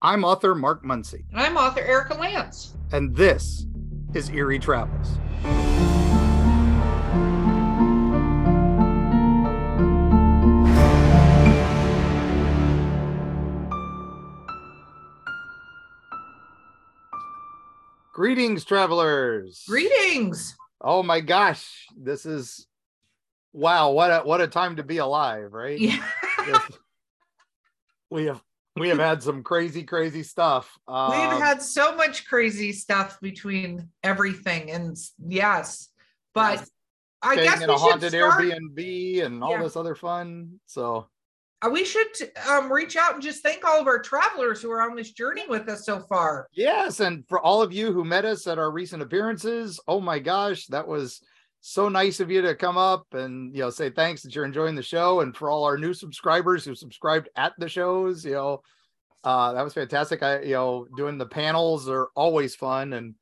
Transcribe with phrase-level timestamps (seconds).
[0.00, 2.74] I'm author Mark Muncy, And I'm author Erika Lance.
[2.92, 3.66] and this
[4.14, 5.18] is Eerie Travels.
[18.12, 19.64] Greetings, travelers.
[19.68, 20.56] Greetings.
[20.80, 22.66] Oh my gosh, this is
[23.52, 23.90] wow!
[23.90, 25.78] What a what a time to be alive, right?
[25.78, 26.02] Yeah.
[28.10, 28.42] We have
[28.78, 33.88] we have had some crazy crazy stuff um, We've had so much crazy stuff between
[34.02, 34.96] everything and
[35.26, 35.88] yes,
[36.34, 36.64] but
[37.22, 39.62] I guess in we a should haunted start, airbnb and all Yeah.
[39.62, 41.08] this other fun so
[41.60, 42.06] uh, we should
[42.48, 45.42] um, reach out and just thank all of our travelers who are on this journey
[45.48, 46.46] with us so far.
[46.52, 50.18] yes and for all of you who met us at our recent appearances oh my
[50.20, 51.20] gosh that was
[51.60, 54.74] so nice of you to come up and you know say thanks that you're enjoying
[54.74, 58.62] the show and for all our new subscribers who subscribed at the shows you know.
[59.24, 60.22] Uh that was fantastic.
[60.22, 63.14] I you know doing the panels are always fun and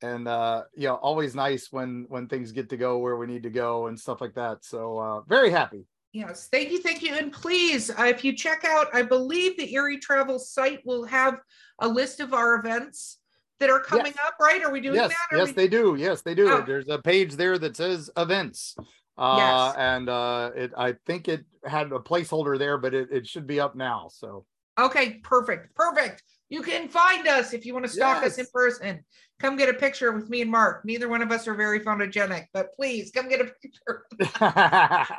[0.00, 3.42] and uh you know always nice when when things get to go where we need
[3.42, 4.64] to go and stuff like that.
[4.64, 5.84] So uh very happy.
[6.14, 7.12] Yes, thank you, thank you.
[7.12, 11.40] And please, uh, if you check out, I believe the Eerie Travel site will have
[11.80, 13.18] a list of our events
[13.60, 14.26] that are coming Yes.
[14.26, 14.62] up, right?
[14.64, 15.34] Are we doing yes that?
[15.34, 16.64] Are yes we- they do yes they do Oh.
[16.66, 18.76] there's a page there that says events
[19.16, 19.74] uh Yes.
[19.78, 23.60] and uh it i think it had a placeholder there but it, it should be
[23.60, 24.44] up now so
[24.76, 26.24] Okay, perfect, perfect.
[26.48, 29.04] You can find us if you want to stalk us in person.
[29.38, 30.84] Come get a picture with me and Mark.
[30.84, 34.04] Neither one of us are very photogenic, but please come get a picture.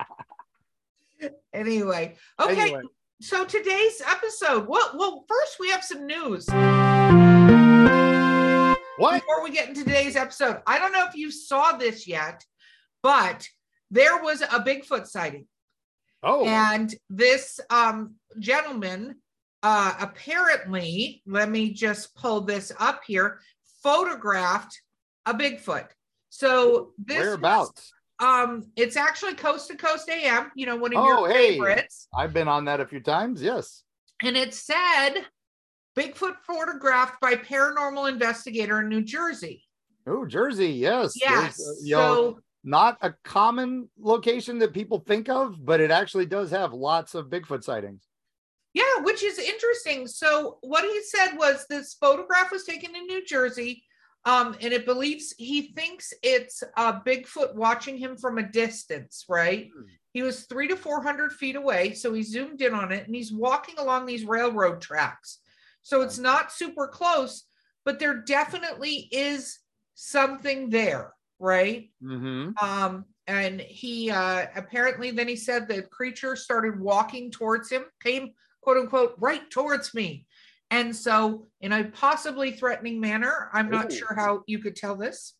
[1.53, 2.61] Anyway, okay.
[2.61, 2.81] Anyway.
[3.21, 4.67] So today's episode.
[4.67, 6.45] Well, well, first we have some news
[8.97, 10.61] what before we get into today's episode.
[10.65, 12.43] I don't know if you saw this yet,
[13.03, 13.47] but
[13.91, 15.47] there was a Bigfoot sighting.
[16.23, 19.15] oh and this um gentleman
[19.63, 23.39] uh apparently let me just pull this up here
[23.83, 24.81] photographed
[25.27, 25.87] a bigfoot
[26.29, 31.03] so this was, whereabouts um it's actually coast to coast am you know one of
[31.05, 31.51] your Oh, hey.
[31.53, 33.83] favorites i've been on that a few times yes
[34.23, 35.11] and it said
[35.95, 39.63] bigfoot photographed by paranormal investigator in new jersey
[40.07, 45.29] oh jersey yes yes uh, you know, so not a common location that people think
[45.29, 48.07] of but it actually does have lots of bigfoot sightings
[48.75, 50.05] Yeah, which is interesting.
[50.05, 53.85] So what he said was this photograph was taken in New Jersey,
[54.25, 59.23] um, and it believes he thinks it's a Bigfoot watching him from a distance.
[59.29, 59.69] Right?
[59.73, 59.85] Hmm.
[60.11, 63.15] He was three to four hundred feet away, so he zoomed in on it, and
[63.15, 65.39] he's walking along these railroad tracks.
[65.85, 67.45] So it's not super close,
[67.85, 69.59] but there definitely is
[69.93, 71.91] something there, right?
[72.03, 72.49] mm-hmm.
[72.65, 78.31] um and he uh apparently then he said the creature started walking towards him came
[78.61, 80.25] quote unquote right towards me
[80.71, 83.95] and so in a possibly threatening manner i'm not Ooh.
[83.95, 85.33] sure how you could tell this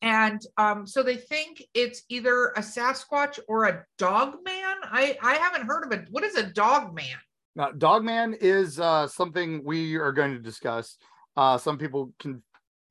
[0.00, 5.34] and um so they think it's either a sasquatch or a dog man i i
[5.34, 7.16] haven't heard of it what is a dog man
[7.54, 10.96] Now, Dogman is uh, something we are going to discuss.
[11.36, 12.42] Uh, some people can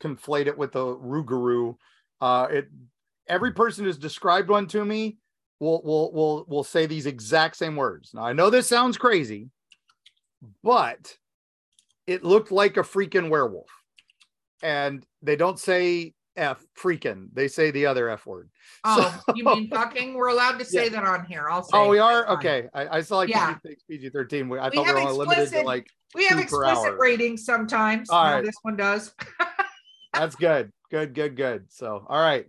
[0.01, 1.75] conflate it with the Rougarou.
[2.19, 2.67] Uh, it
[3.27, 5.17] every person who's described one to me
[5.59, 8.11] will will will will say these exact same words.
[8.13, 9.49] Now I know this sounds crazy,
[10.63, 11.17] but
[12.07, 13.69] it looked like a freaking werewolf,
[14.61, 17.27] and they don't say f freaking.
[17.33, 18.49] They say the other f word.
[18.83, 20.89] oh you mean fucking we're allowed to say Yeah.
[20.89, 22.67] that on here i'll say Oh, we are okay.
[22.73, 23.55] I, I saw like Yeah.
[23.87, 24.45] PG thirteen.
[24.45, 27.45] I We thought we have were only limited to explicit- like we have explicit ratings
[27.45, 28.43] sometimes All No, right.
[28.43, 29.13] this one does
[30.13, 30.71] That's good.
[30.89, 31.71] Good, good, good.
[31.71, 32.45] So, all right.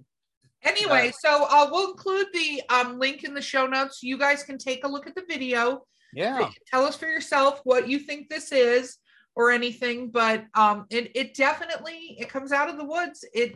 [0.64, 4.02] Anyway, so uh, we'll include the um, link in the show notes.
[4.02, 5.86] You guys can take a look at the video.
[6.12, 6.50] Yeah.
[6.68, 8.98] Tell us for yourself what you think this is
[9.36, 10.10] or anything.
[10.10, 13.24] But um, it it definitely it comes out of the woods.
[13.32, 13.54] It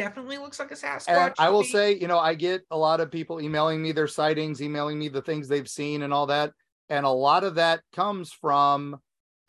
[0.00, 1.08] definitely looks like a Sasquatch.
[1.08, 1.68] And I will me.
[1.68, 5.08] say, you know, I get a lot of people emailing me their sightings, emailing me
[5.08, 6.52] the things they've seen and all that.
[6.88, 8.98] And a lot of that comes from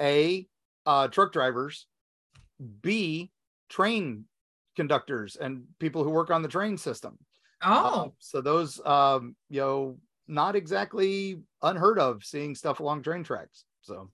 [0.01, 0.45] A,
[0.85, 1.87] uh, truck drivers,
[2.81, 3.31] B,
[3.69, 4.25] train
[4.75, 7.17] conductors and people who work on the train system.
[7.61, 9.97] Uh, oh, so those, um, you know,
[10.27, 13.63] not exactly unheard of seeing stuff along train tracks.
[13.83, 14.11] So,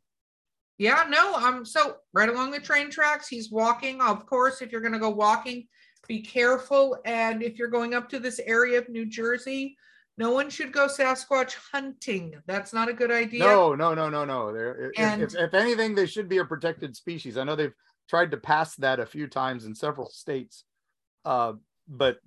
[0.77, 1.33] yeah, no.
[1.33, 4.01] Um, so right along the train tracks, he's walking.
[4.01, 5.67] Of course, if you're going to go walking,
[6.07, 6.97] be careful.
[7.05, 9.77] And if you're going up to this area of New Jersey,
[10.17, 12.35] no one should go Sasquatch hunting.
[12.47, 13.39] That's not a good idea.
[13.41, 14.51] No, no, no, no, no.
[14.51, 17.37] There, And- if, if anything, they should be a protected species.
[17.37, 17.75] I know they've
[18.09, 20.63] tried to pass that a few times in several states,
[21.25, 21.53] uh,
[21.87, 22.17] but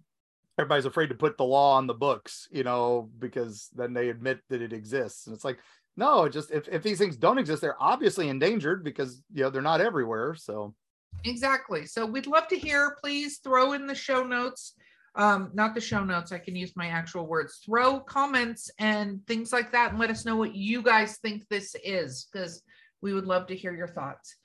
[0.59, 4.41] everybody's afraid to put the law on the books, you know, because then they admit
[4.51, 5.59] that it exists, and it's like,
[5.97, 9.63] no, just if, if these things don't exist, they're obviously endangered because you know they're
[9.63, 10.35] not everywhere.
[10.35, 10.75] So
[11.25, 11.87] Exactly.
[11.87, 12.97] So we'd love to hear.
[13.01, 14.75] Please throw in the show notes.
[15.17, 16.33] Um, not the show notes.
[16.33, 17.61] I can use my actual words.
[17.67, 21.75] Throw comments and things like that, and let us know what you guys think this
[21.85, 22.63] is, because
[23.03, 24.37] we would love to hear your thoughts.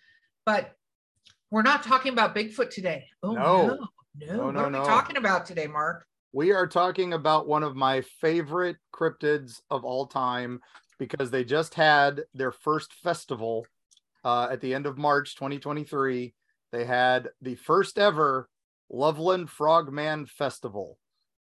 [0.45, 0.73] But
[1.51, 3.05] we're not talking about Bigfoot today.
[3.21, 3.67] Oh No.
[3.67, 3.87] no, no.
[4.37, 4.85] No, what no, are we no.
[4.85, 6.05] talking about today, Mark?
[6.33, 10.59] we are talking about one of my favorite cryptids of all time
[10.99, 13.65] because they just had their first festival
[14.25, 16.33] uh, at the end of March 2023.
[16.75, 18.49] They had the first ever
[18.89, 20.97] Loveland Frogman Festival.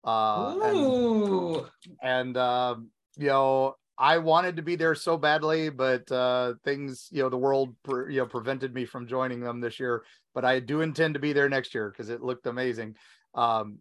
[0.03, 1.65] Uh, and Ooh.
[2.03, 7.23] and um, you know i wanted to be there so badly but uh things you
[7.23, 10.59] know the world pre- you know prevented me from joining them this year but i
[10.59, 12.93] do intend to be there next year because it looked amazing
[13.35, 13.79] um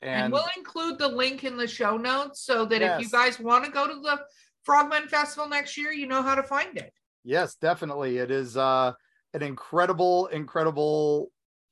[0.00, 3.40] And, and, we'll include the link in the show notes so that if you guys
[3.40, 4.20] want to go to the
[4.62, 6.92] Frogman Festival next year, you know how to find it.
[7.24, 8.92] yes definitely it is uh
[9.34, 11.30] an incredible incredible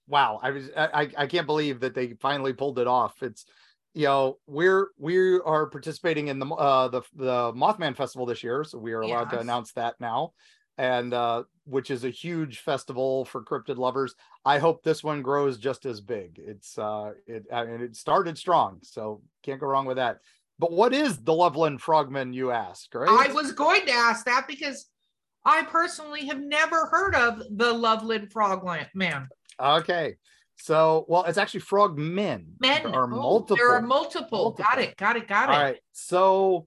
[0.09, 3.23] wow i was i I- can't believe that they finally pulled it off.
[3.23, 3.45] It's
[3.95, 8.63] you know we're we are participating in the uh the the mothman festival this year
[8.65, 10.33] so we are allowed to announce that now.
[10.79, 14.15] And uh which is a huge festival for cryptid lovers.
[14.45, 16.39] I hope this one grows just as big.
[16.39, 20.19] It's uh it I mean, it started strong so can't go wrong with that.
[20.59, 23.09] But what is the loveland frogman you ask right?
[23.09, 24.87] I was going to ask that because
[25.45, 29.29] I personally have never heard of the Loveland Frogman Man.
[29.59, 30.17] Okay.
[30.57, 32.47] So, well, it's actually frog men.
[32.61, 32.83] Men.
[32.83, 33.57] There are Oh, multiple.
[33.57, 34.53] There are multiple.
[34.53, 34.97] Got it.
[34.99, 35.27] Got it.
[35.27, 35.53] Got it.
[35.55, 35.79] All right.
[35.93, 36.67] So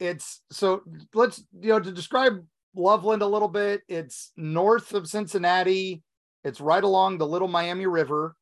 [0.00, 0.82] it's so
[1.12, 2.44] let's you know to describe
[2.74, 3.82] Loveland a little bit.
[3.88, 6.02] It's north of Cincinnati.
[6.42, 8.34] It's right along the Little Miami River,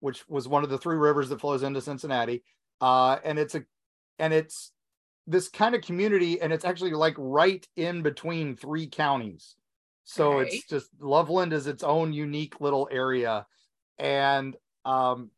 [0.00, 2.44] which was one of the three rivers that flows into Cincinnati.
[2.80, 3.64] Uh, and it's a
[4.20, 4.70] and it's
[5.26, 9.56] this kind of community, and it's actually like right in between three counties.
[10.04, 10.56] So Okay.
[10.56, 13.46] it's just Loveland is its own unique little area.
[13.98, 14.54] And
[14.84, 15.30] um,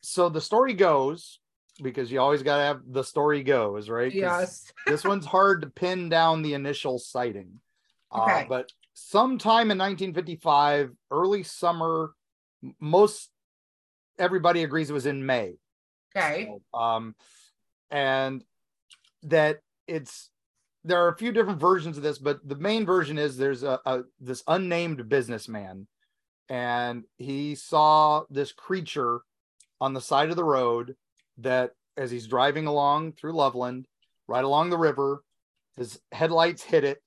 [0.00, 1.38] so the story goes,
[1.82, 4.12] because you always got to have the story goes, right?
[4.12, 4.72] Yes.
[4.86, 7.60] this one's hard to pin down the initial sighting.
[8.14, 8.42] Okay.
[8.42, 12.12] Uh, but sometime in 1955, early summer,
[12.80, 13.30] most
[14.18, 15.54] everybody agrees it was in May.
[16.16, 16.50] Okay.
[16.74, 17.14] Um,
[17.90, 18.44] and
[19.24, 20.30] that it's
[20.84, 23.78] there are a few different versions of this, but the main version is there's a,
[23.84, 25.86] a this unnamed businessman,
[26.48, 29.20] and he saw this creature
[29.80, 30.96] on the side of the road
[31.38, 33.86] that as he's driving along through Loveland,
[34.26, 35.22] right along the river,
[35.76, 37.02] his headlights hit it,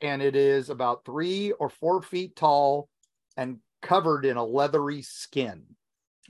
[0.00, 2.88] and it is about three or four feet tall
[3.36, 5.64] and covered in a leathery skin.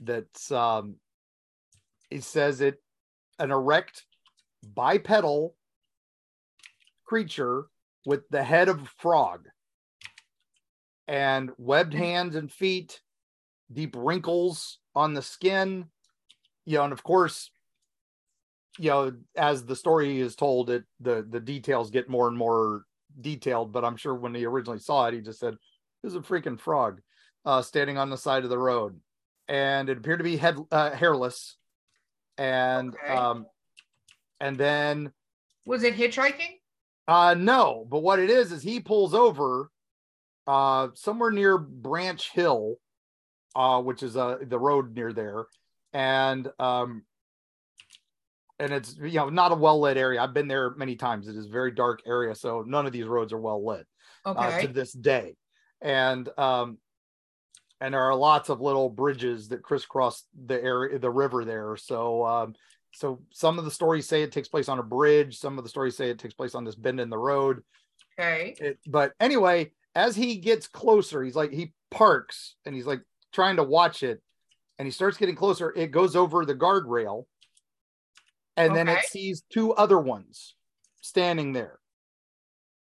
[0.01, 0.95] That's um,
[2.09, 2.81] he says it
[3.37, 4.05] an erect
[4.63, 5.55] bipedal
[7.05, 7.65] creature
[8.05, 9.47] with the head of a frog
[11.07, 13.01] and webbed hands and feet,
[13.71, 15.85] deep wrinkles on the skin.
[16.65, 17.49] You know, and of course,
[18.77, 22.83] you know, as the story is told, it the the details get more and more
[23.19, 23.71] detailed.
[23.71, 25.57] But I'm sure when he originally saw it, he just said,
[26.03, 27.01] "This is a freaking frog
[27.43, 28.99] uh, standing on the side of the road,"
[29.47, 31.57] and it appeared to be head uh, hairless,
[32.37, 33.13] and Okay.
[33.13, 33.47] um,
[34.39, 35.11] and then
[35.65, 36.59] Was it hitchhiking?
[37.07, 39.71] uh no, but what it is is he pulls over
[40.47, 42.75] uh somewhere near Branch Hill,
[43.55, 45.45] uh, which is uh the road near there,
[45.93, 47.03] and um
[48.59, 50.21] and it's you know not a well lit area.
[50.21, 51.27] I've been there many times.
[51.27, 53.87] It is a very dark area, so none of these roads are well lit
[54.25, 54.67] uh, Okay.
[54.67, 55.35] to this day.
[55.81, 56.77] And um
[57.81, 61.77] and there are lots of little bridges that crisscross the area the river there.
[61.77, 62.55] So um
[62.91, 65.69] so some of the stories say it takes place on a bridge, some of the
[65.69, 67.63] stories say it takes place on this bend in the road.
[68.19, 68.55] okay.
[68.59, 73.57] It, but anyway, as he gets closer, he's like he parks and he's like trying
[73.57, 74.21] to watch it,
[74.77, 75.73] and he starts getting closer.
[75.75, 77.25] It goes over the guardrail,
[78.57, 80.55] and then it sees two other ones
[81.01, 81.79] standing there.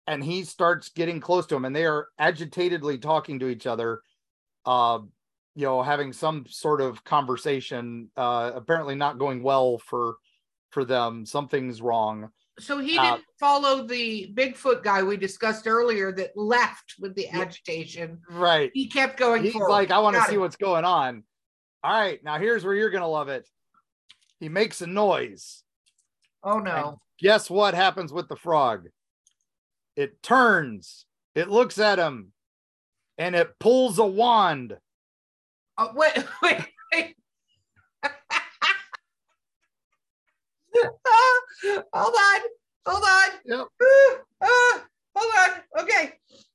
[0.06, 4.00] And he starts getting close to him, and they are agitatedly talking to each other,
[4.66, 5.00] uh,
[5.54, 8.10] you know, having some sort of conversation.
[8.16, 10.16] Uh, apparently, not going well for
[10.70, 11.26] for them.
[11.26, 12.30] Something's wrong.
[12.58, 17.28] So he Uh, didn't follow the Bigfoot guy we discussed earlier that left with the
[17.30, 18.20] agitation.
[18.30, 18.70] Right.
[18.74, 19.70] He kept going He's forward.
[19.70, 20.38] like, I want to see it.
[20.38, 21.24] what's going on.
[21.82, 23.48] All right, now here's where you're gonna love it.
[24.38, 25.62] He makes a noise.
[26.42, 27.00] Oh no.
[27.18, 28.88] Guess what happens with the frog?
[29.96, 32.32] It turns, it looks at him,
[33.18, 34.76] and it pulls a wand.
[35.80, 36.58] Oh, wait, wait,
[36.92, 37.16] wait.
[41.92, 42.40] Hold on.
[42.86, 43.28] hold on.
[43.44, 43.66] Yep.
[44.40, 44.78] Uh,
[45.16, 45.82] hold on.
[45.82, 46.12] Okay.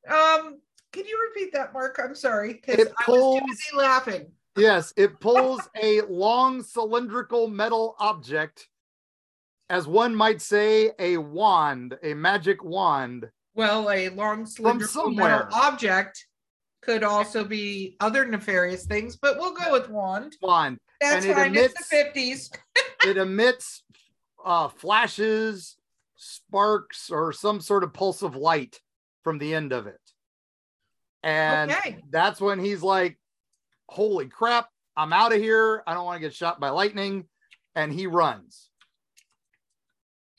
[0.08, 0.60] Um,
[0.92, 2.00] can you repeat that, Mark?
[2.04, 4.28] I'm sorry because It I was pulls- too busy laughing.
[4.58, 8.70] Yes, it pulls a long cylindrical metal object,
[9.70, 13.30] as one might say, a wand, a magic wand.
[13.54, 16.26] Well, a long cylindrical metal object
[16.86, 20.36] could also be other nefarious things, but we'll go with wand.
[20.42, 20.78] Wand.
[21.02, 21.48] That's And it fine.
[21.56, 22.52] emits- it's the fifties.
[23.06, 23.84] It emits
[24.44, 25.76] uh, flashes,
[26.16, 28.80] sparks, or some sort of pulse of light
[29.24, 30.00] from the end of it.
[31.22, 32.02] And Okay.
[32.10, 33.20] that's when he's like,
[33.90, 35.84] Holy crap, I'm out of here.
[35.86, 37.26] I don't want to get shot by lightning.
[37.76, 38.70] And he runs.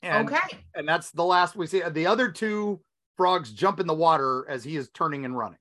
[0.03, 0.57] And okay.
[0.75, 1.81] and that's the last we see.
[1.89, 2.81] The other two
[3.15, 5.59] frogs jump in the water as he is turning and running.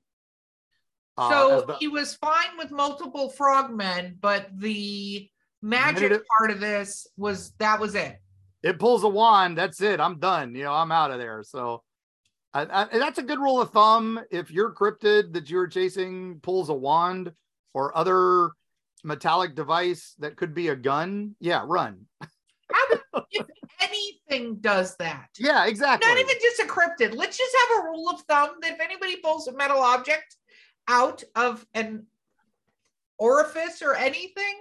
[1.16, 5.28] Uh, So the- he was fine with multiple frogmen, but the
[5.62, 8.20] magic it- part of this was that was it.
[8.62, 9.56] it pulls a wand.
[9.56, 10.00] That's it.
[10.00, 10.54] I'm done.
[10.54, 11.42] You know, I'm out of there.
[11.42, 11.82] So,
[12.52, 14.20] I, I, that's a good rule of thumb.
[14.30, 17.32] If your cryptid that you're chasing pulls a wand
[17.74, 18.50] or other
[19.04, 22.06] metallic device that could be a gun, yeah, run.
[22.20, 23.46] How about if
[23.80, 25.28] anything does that?
[25.38, 26.08] Yeah, exactly.
[26.08, 27.14] Not even just a cryptid.
[27.14, 30.36] Let's just have a rule of thumb that if anybody pulls a metal object
[30.88, 32.06] out of an
[33.18, 34.54] orifice or anything,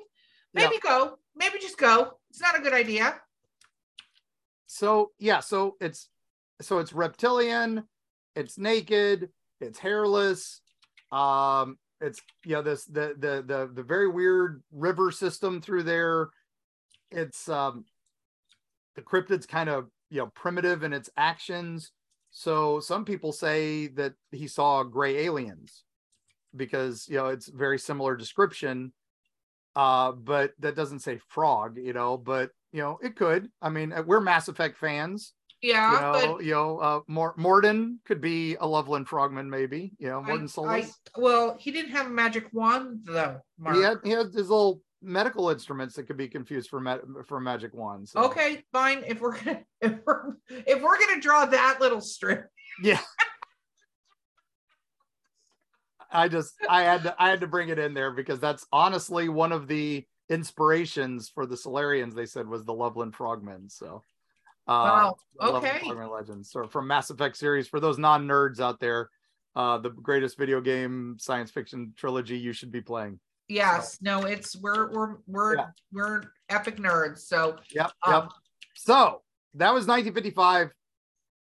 [0.54, 1.18] maybe go.
[1.36, 2.18] Maybe just go.
[2.30, 3.20] It's not a good idea.
[4.68, 6.10] so yeah so it's
[6.62, 7.84] so it's reptilian
[8.36, 9.30] it's naked
[9.62, 10.62] it's hairless
[11.12, 16.30] um it's you know this the the the, the very weird river system through there
[17.12, 17.86] it's um
[18.96, 21.92] the cryptid's kind of you know primitive in its actions
[22.32, 25.84] so some people say that he saw gray aliens
[26.56, 28.92] because you know it's very similar description
[29.76, 33.92] uh but that doesn't say frog you know but you know it could i mean
[33.92, 38.22] uh, we're mass effect fans Yeah, you know but you know uh Mor- Mordin could
[38.22, 42.08] be a loveland frogman maybe you know I- Mordin I, solus well, he didn't have
[42.08, 43.40] a magic wand though.
[43.58, 43.76] Mark.
[43.76, 46.98] he had he had his little medical instruments that could be confused for ma-
[47.28, 49.04] for magic wands so- Okay, fine.
[49.06, 52.48] If we're gonna if we're if we're gonna draw that little strip,
[52.82, 53.00] yeah
[56.16, 59.30] i just i had to i had to bring it in there because that's honestly
[59.30, 64.02] one of the inspirations for the Salarians they said was the loveland frogmen so
[64.68, 65.80] uh Wow, okay.
[65.86, 69.10] Frogmen legends so from mass effect series for those non-nerds out there
[69.56, 74.56] uh the greatest video game science fiction trilogy you should be playing yes, no, it's
[74.56, 75.66] we're we're we're Yeah.
[75.92, 77.20] we're epic nerds.
[77.20, 77.92] So Yep.
[78.08, 78.16] Yep.
[78.24, 78.30] um,
[78.76, 79.22] so
[79.56, 80.72] that was 1955,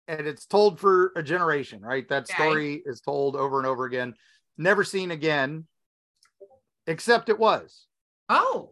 [0.09, 2.09] and it's told for a generation, right?
[2.09, 2.35] That Okay.
[2.35, 4.15] story is told over and over again,
[4.59, 5.67] never seen again,
[6.87, 7.87] except it was.
[8.29, 8.71] oh,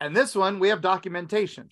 [0.00, 1.68] And this one, we have documentation.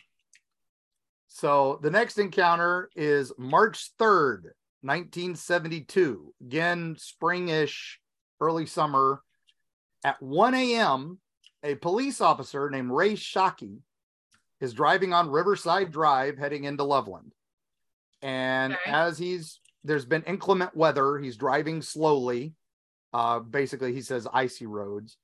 [1.28, 6.34] So the next encounter is March 3rd, 1972.
[6.40, 7.96] Again, springish,
[8.40, 9.22] early summer.
[10.04, 11.18] At 1 a.m.,
[11.62, 13.78] a police officer named Ray Shockey
[14.60, 17.32] is driving on Riverside Drive heading into Loveland.
[18.22, 18.90] And Okay.
[18.90, 22.54] as he's there's been inclement weather, he's driving slowly.
[23.12, 25.17] Uh, basically, he says icy roads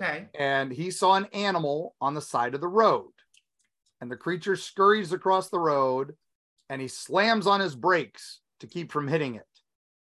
[0.00, 0.26] okay.
[0.38, 3.10] and he saw an animal on the side of the road.
[4.00, 6.14] And the creature scurries across the road
[6.68, 9.46] and he slams on his brakes to keep from hitting it.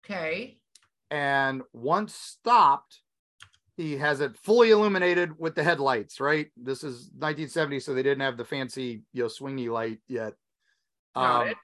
[0.05, 0.59] Okay.
[1.11, 3.01] And once stopped,
[3.77, 6.49] he has it fully illuminated with the headlights, right?
[6.57, 10.35] This is 1970, so they didn't have the fancy, you know, swingy light yet.
[11.15, 11.57] Got Um, it.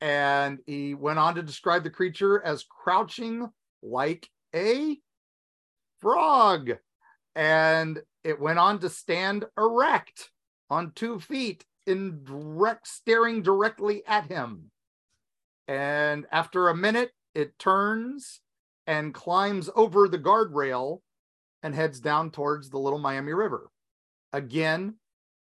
[0.00, 3.48] and he went on to describe the creature as crouching
[3.82, 4.98] like a
[6.00, 6.72] frog.
[7.34, 10.30] And it went on to stand erect
[10.70, 14.70] on two feet in direct staring directly at him.
[15.68, 18.40] And after a minute, it turns
[18.86, 21.00] and climbs over the guardrail
[21.62, 23.70] and heads down towards the Little Miami River.
[24.32, 24.96] Again,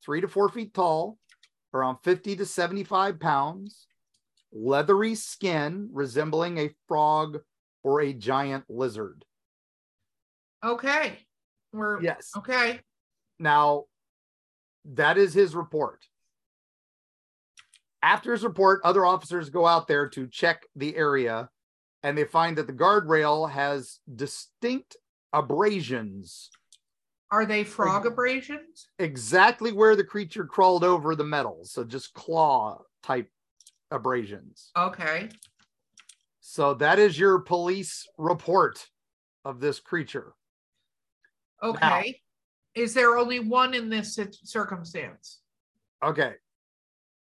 [0.04, 1.18] three to four feet tall,
[1.72, 3.86] around 50 to 75 pounds,
[4.52, 7.38] leathery skin resembling a frog
[7.82, 9.24] or a giant lizard.
[10.64, 11.18] Okay.
[11.72, 12.30] We're Yes.
[12.36, 12.80] okay.
[13.38, 13.84] Now,
[14.84, 16.04] that is his report.
[18.02, 21.48] After his report, other officers go out there to check the area
[22.02, 24.96] and they find that the guardrail has distinct
[25.32, 26.50] abrasions
[27.30, 28.88] Are they frog abrasions?
[28.98, 31.60] exactly where the creature crawled over the metal.
[31.64, 33.30] So just claw type
[33.92, 34.70] abrasions.
[34.76, 35.28] Okay.
[36.52, 38.86] So that is your police report
[39.42, 40.34] of this creature.
[41.62, 42.20] Okay.
[42.74, 45.40] Is there only one in this circumstance?
[46.04, 46.34] Okay.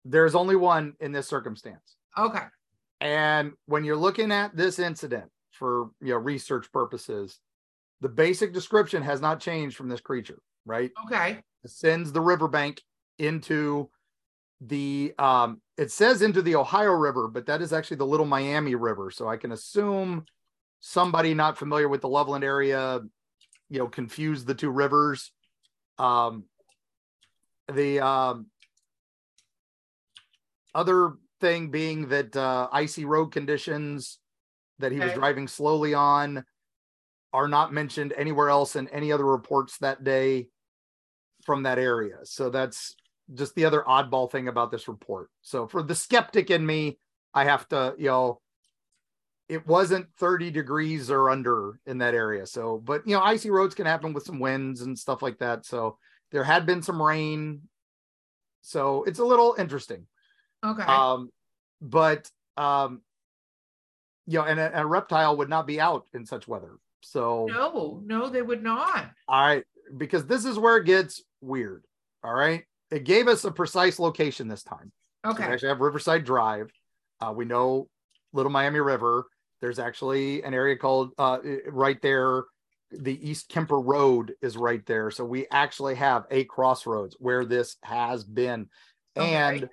[0.05, 1.97] There's only one in this circumstance.
[2.17, 2.45] Okay.
[2.99, 7.37] And when you're looking at this incident for you know research purposes,
[7.99, 10.89] the basic description has not changed from this creature, right?
[11.05, 11.37] Okay.
[11.63, 12.81] It sends the riverbank
[13.19, 13.87] into
[14.61, 18.75] the um it says into the Ohio River, but that is actually the Little Miami
[18.75, 19.09] River.
[19.09, 20.25] So I can assume
[20.79, 23.01] somebody not familiar with the Loveland area,
[23.69, 25.31] you know, confused the two rivers.
[25.97, 26.45] Um
[27.73, 28.47] the um
[30.73, 34.19] other thing being that uh, icy road conditions
[34.79, 36.45] that he was driving slowly on
[37.33, 40.47] are not mentioned anywhere else in any other reports that day
[41.45, 42.17] from that area.
[42.23, 42.95] So that's
[43.33, 45.29] just the other oddball thing about this report.
[45.41, 46.97] So for the skeptic in me,
[47.33, 48.41] I have to, you know,
[49.47, 52.45] it wasn't 30 degrees or under in that area.
[52.45, 55.65] So, but you know, icy roads can happen with some winds and stuff like that.
[55.65, 55.97] So
[56.31, 57.61] there had been some rain.
[58.61, 60.07] So it's a little interesting.
[60.65, 60.83] Okay.
[60.83, 61.29] Um,
[61.81, 63.01] but um,
[64.27, 66.77] you know, and a, a reptile would not be out in such weather.
[67.01, 69.09] So no, no, they would not.
[69.27, 69.63] all right,
[69.97, 71.83] because this is where it gets weird.
[72.23, 72.63] All right.
[72.91, 74.91] It gave us a precise location this time.
[75.25, 75.47] So Okay.
[75.47, 76.71] we actually have Riverside Drive.
[77.19, 77.87] Uh, we know
[78.33, 79.27] Little Miami River.
[79.61, 82.45] There's actually an area called uh, right there.
[82.91, 85.11] The East Kemper Road is right there.
[85.11, 88.67] So we actually have a crossroads where this has been.
[89.15, 89.33] Okay.
[89.33, 89.69] And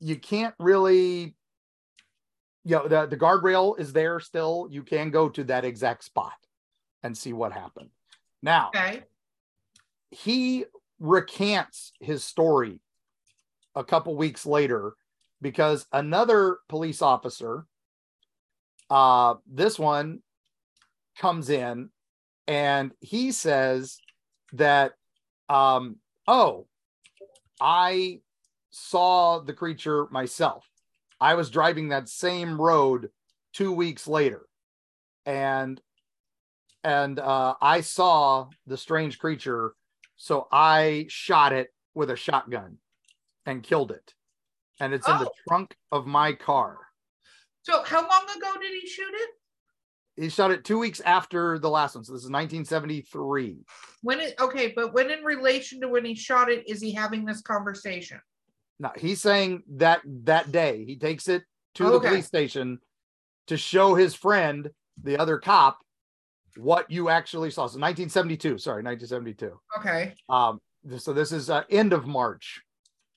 [0.00, 1.34] you can't really,
[2.64, 4.68] you know, the, the guardrail is there still.
[4.70, 6.34] You can go to that exact spot
[7.02, 7.90] and see what happened.
[8.42, 9.02] Now, Okay.
[10.10, 10.66] he
[10.98, 12.80] recants his story
[13.74, 14.94] a couple weeks later
[15.42, 17.66] because another police officer
[18.88, 20.20] uh this one
[21.18, 21.90] comes in
[22.46, 23.98] and he says
[24.52, 24.92] that
[25.48, 26.66] um oh
[27.60, 28.20] i
[28.76, 30.68] saw the creature myself.
[31.18, 33.08] I was driving that same road
[33.54, 34.46] 2 weeks later.
[35.24, 35.80] And
[36.84, 39.74] and uh i saw the strange creature
[40.16, 42.78] so I shot it with a shotgun
[43.44, 44.14] and killed it.
[44.80, 45.34] And it's in the Oh.
[45.48, 46.78] trunk of my car.
[47.62, 49.30] So how long ago did he shoot it?
[50.16, 52.04] He shot it two weeks after the last one.
[52.04, 53.58] So this is 1973.
[54.02, 57.24] When it okay, but when in relation to when he shot it, is he having
[57.24, 58.20] this conversation?
[58.78, 61.92] No, he's saying that that day he takes it to Okay.
[61.94, 62.78] the police station
[63.46, 64.70] to show his friend,
[65.02, 65.78] the other cop,
[66.56, 67.62] what you actually saw.
[67.62, 69.58] So 1972, sorry, 1972.
[69.78, 70.14] Okay.
[70.28, 70.60] Um,
[70.98, 72.60] so this is uh, end of March.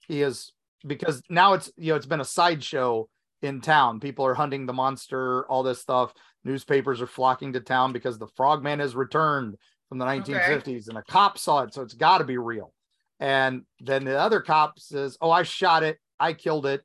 [0.08, 0.54] He is
[0.86, 3.08] because now it's you know it's been a sideshow
[3.42, 4.00] in town.
[4.00, 6.14] People are hunting the monster, all this stuff.
[6.44, 9.56] Newspapers are flocking to town because the frogman has returned
[9.88, 12.74] from the 1950s, and a cop saw it, so it's got to be real.
[13.20, 16.00] And then the other cop says, "Oh, I shot it.
[16.20, 16.82] I killed it.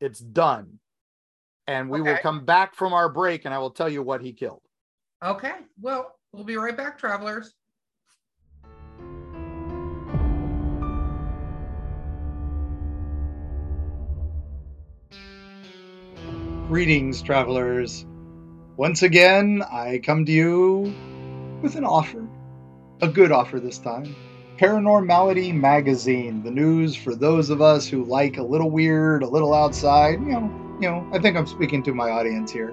[0.00, 0.78] It's done."
[1.66, 4.32] And we will come back from our break, and I will tell you what he
[4.32, 4.62] killed.
[5.22, 5.52] Okay.
[5.80, 7.52] Well, we'll be right back, travelers.
[16.68, 18.06] Greetings, travelers.
[18.76, 20.94] Once again, I come to you
[21.60, 22.26] with an offer.
[23.02, 24.14] A good offer this time.
[24.56, 29.52] Paranormality Magazine, the news for those of us who like a little weird, a little
[29.52, 30.20] outside.
[30.20, 32.72] You know, you know, I think I'm speaking to my audience here.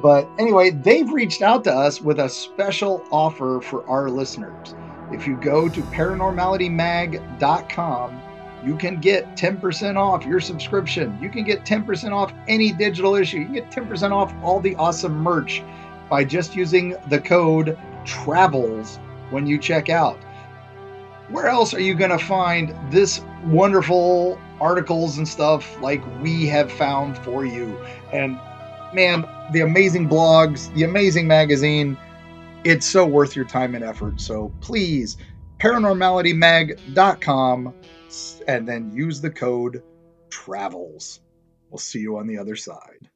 [0.00, 4.74] But anyway, they've reached out to us with a special offer for our listeners.
[5.12, 8.22] If you go to paranormalitymag.com,
[8.64, 11.18] you can get 10% off your subscription.
[11.20, 13.38] You can get 10% off any digital issue.
[13.38, 15.62] You can get 10% off all the awesome merch
[16.08, 18.98] by just using the code TRAVELS
[19.30, 20.18] when you check out.
[21.28, 26.70] Where else are you going to find this wonderful articles and stuff like we have
[26.70, 27.76] found for you?
[28.12, 28.38] And
[28.92, 31.98] man, the amazing blogs, the amazing magazine,
[32.64, 34.18] it's so worth your time and effort.
[34.20, 35.16] So please,
[35.58, 37.74] paranormalitymag.com
[38.48, 39.82] and then use the code
[40.30, 41.20] TRAVELS.
[41.70, 43.08] We'll see you on the other side.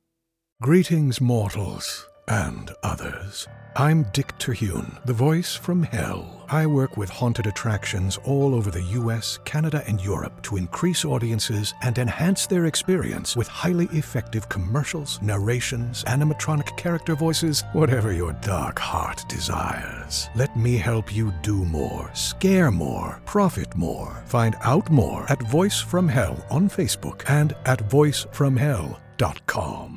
[0.63, 3.47] Greetings, mortals and others.
[3.79, 6.47] I'm Dick Terhune, the voice from hell.
[6.49, 11.75] I work with haunted attractions all over the US, Canada, and Europe to increase audiences
[11.83, 18.79] and enhance their experience with highly effective commercials, narrations, animatronic character voices, whatever your dark
[18.79, 20.31] heart desires.
[20.35, 24.23] Let me help you do more, scare more, profit more.
[24.25, 29.96] Find out more at Voice from Hell on Facebook and at voicefromhell.com.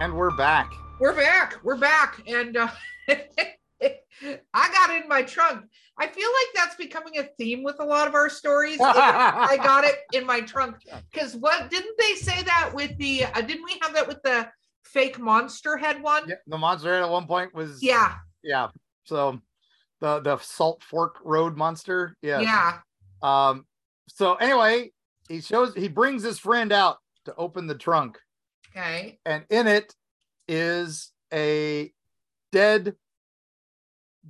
[0.00, 0.72] And we're back.
[1.00, 1.58] We're back.
[1.64, 2.22] We're back.
[2.28, 2.68] And uh,
[3.08, 5.64] I got in my trunk.
[5.98, 8.78] I feel like that's becoming a theme with a lot of our stories.
[8.80, 10.76] I got it in my trunk
[11.10, 13.24] because what didn't they say that with the?
[13.24, 14.48] Uh, didn't we have that with the
[14.84, 16.28] fake monster head one?
[16.28, 18.68] Yeah, the monster head at one point was Yeah, yeah.
[19.02, 19.40] So
[20.00, 22.16] the the Salt Fork Road monster.
[22.22, 22.40] Yeah.
[22.40, 22.78] yeah.
[23.20, 23.66] Um.
[24.06, 24.92] So anyway,
[25.28, 28.18] he shows he brings his friend out to open the trunk,
[28.78, 29.18] Okay.
[29.26, 29.92] and in it
[30.46, 31.92] is a
[32.52, 32.94] dead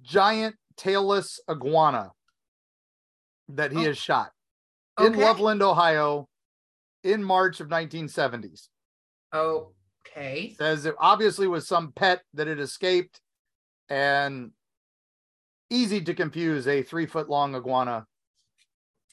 [0.00, 2.12] giant tailless iguana
[3.48, 3.84] that he Oh.
[3.84, 4.32] has shot
[4.98, 5.22] in Okay.
[5.22, 6.28] Loveland, Ohio,
[7.02, 8.68] in March of 1970s.
[9.34, 10.54] Okay.
[10.54, 13.20] says it obviously was some pet that had escaped
[13.90, 14.52] and
[15.68, 18.06] easy to confuse a three foot long iguana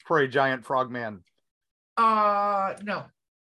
[0.06, 1.22] for a giant frogman.
[1.98, 3.04] Uh, no.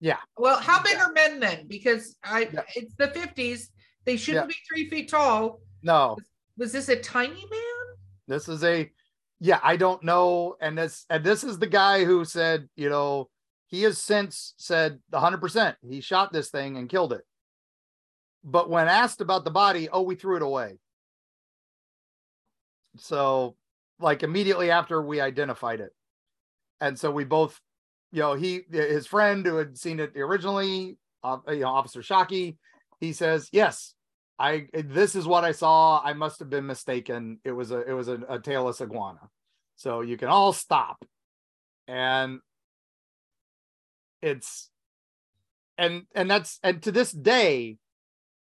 [0.02, 0.18] Yeah.
[0.38, 1.68] Well, how big are men then?
[1.68, 2.64] Because I, Yeah.
[2.76, 3.70] it's the fifties.
[4.06, 5.62] They shouldn't be three feet tall.
[5.84, 6.18] No,
[6.58, 7.96] Was this a tiny man?
[8.28, 8.92] this is a
[9.40, 10.56] yeah, I don't know.
[10.62, 13.30] And this and this is the guy who said, you know,
[13.68, 17.22] he has since said 100% he shot this thing and killed it.
[18.44, 20.80] But when asked about the body, oh, we threw it away.
[22.98, 23.56] So,
[24.00, 25.92] like immediately after we identified it.
[26.80, 27.60] And so we both,
[28.12, 32.58] you know, he his friend who had seen it originally, uh, you know, Officer Shockey,
[33.00, 33.94] he says, "Yes,
[34.42, 36.02] I this is what I saw.
[36.04, 37.40] I must have been mistaken.
[37.44, 39.30] It was a it was a, a tailless iguana.
[39.76, 41.04] So you can all stop.
[41.88, 42.40] And
[44.22, 44.70] it's
[45.78, 47.78] and and that's and to this day,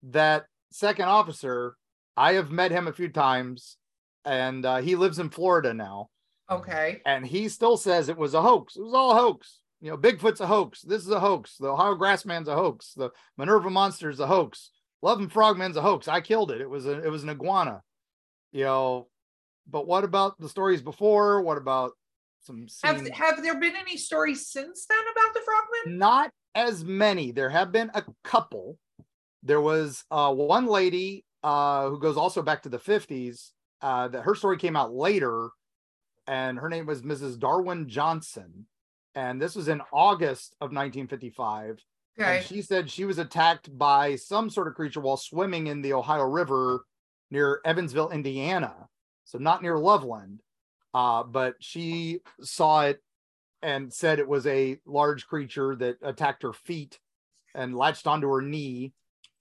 [0.03, 1.75] that second officer,
[2.17, 3.77] I have met him a few times,
[4.25, 6.10] and uh, he lives in Florida now,
[6.52, 7.02] Okay.
[7.06, 8.76] and he still says it was a hoax.
[8.76, 9.62] It was all a hoax.
[9.80, 10.82] You know, Bigfoot's a hoax.
[10.82, 11.58] This is a hoax.
[11.58, 12.94] The Ohio Grassman's a hoax.
[12.96, 14.70] The Minerva Monster's a hoax.
[15.02, 16.08] Loveland Frogman's a hoax.
[16.08, 16.62] I killed it.
[16.62, 17.82] It was a it was an iguana.
[18.52, 19.08] You know,
[19.68, 21.42] but what about the stories before?
[21.42, 21.94] What about
[22.42, 25.98] some Have have there been any stories since then about the frogman?
[25.98, 27.32] Not as many.
[27.32, 28.78] There have been a couple.
[29.44, 33.52] There was uh, one lady uh, who goes also back to the 50s.
[33.82, 35.50] Uh, that her story came out later,
[36.32, 37.38] and her name was Mrs.
[37.38, 38.65] Darwin Johnson.
[39.15, 41.84] And this was in August of 1955.
[42.17, 42.38] Okay.
[42.38, 45.91] And she said she was attacked by some sort of creature while swimming in the
[45.91, 46.86] Ohio River
[47.32, 48.74] near Evansville, Indiana.
[49.26, 50.39] So not near Loveland.
[50.94, 53.02] Uh, but she saw it
[53.62, 56.98] and said it was a large creature that attacked her feet
[57.54, 58.94] and latched onto her knee.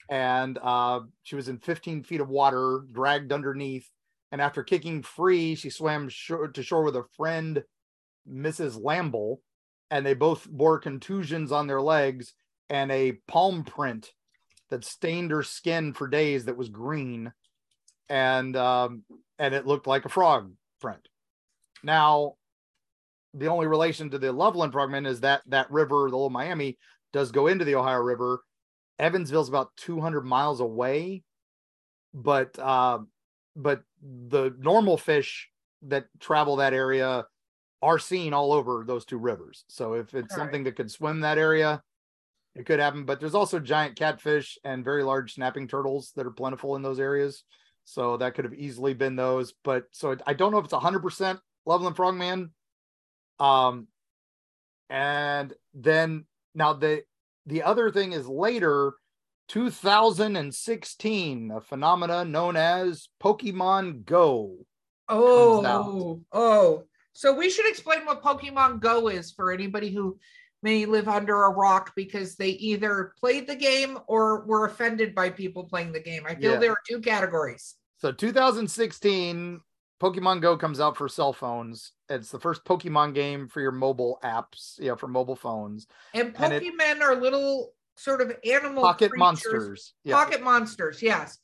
[0.08, 3.88] And uh, she was in 15 feet of water, dragged underneath.
[4.32, 7.62] And after kicking free, she swam shore, to shore with a friend,
[8.28, 8.82] Mrs.
[8.82, 9.40] Lamble,
[9.90, 12.32] and they both bore contusions on their legs
[12.68, 14.12] and a palm print
[14.70, 17.32] that stained her skin for days that was green
[18.08, 19.02] and um
[19.38, 21.08] and it looked like a frog print
[21.82, 22.34] now
[23.34, 26.78] the only relation to the loveland frogman is that that river the little miami
[27.12, 28.40] does go into the ohio river
[28.98, 31.22] evansville's about 200 miles away
[32.14, 32.98] but uh
[33.62, 35.48] but the normal fish
[35.82, 37.26] that travel that area
[37.82, 39.64] are seen all over those two rivers.
[39.68, 40.44] So if it's All right.
[40.44, 41.82] something that could swim that area
[42.56, 46.32] it could happen but there's also giant catfish and very large snapping turtles that are
[46.32, 47.44] plentiful in those areas.
[47.84, 51.38] So that could have easily been those but so i don't know if it's 100%
[51.66, 52.50] loveland frogman.
[53.38, 53.88] Um
[54.90, 57.04] and then now the
[57.46, 58.92] the other thing is later
[59.50, 64.56] 2016 a phenomena known as pokemon go.
[65.08, 66.84] Oh, oh.
[67.12, 70.18] So we should explain what Pokemon Go is for anybody who
[70.62, 75.28] may live under a rock because they either played the game or were offended by
[75.30, 76.22] people playing the game.
[76.26, 76.58] I feel Yeah.
[76.58, 77.74] there are two categories.
[77.98, 79.60] So 2016,
[80.00, 81.92] Pokemon Go comes out for cell phones.
[82.08, 85.88] It's the first Pokemon game for your mobile apps, you know, for mobile phones.
[86.14, 89.94] And And it- Pokemon are little sort of animal Pocket monsters.
[90.04, 90.14] Yeah.
[90.14, 91.38] Pocket monsters, yes.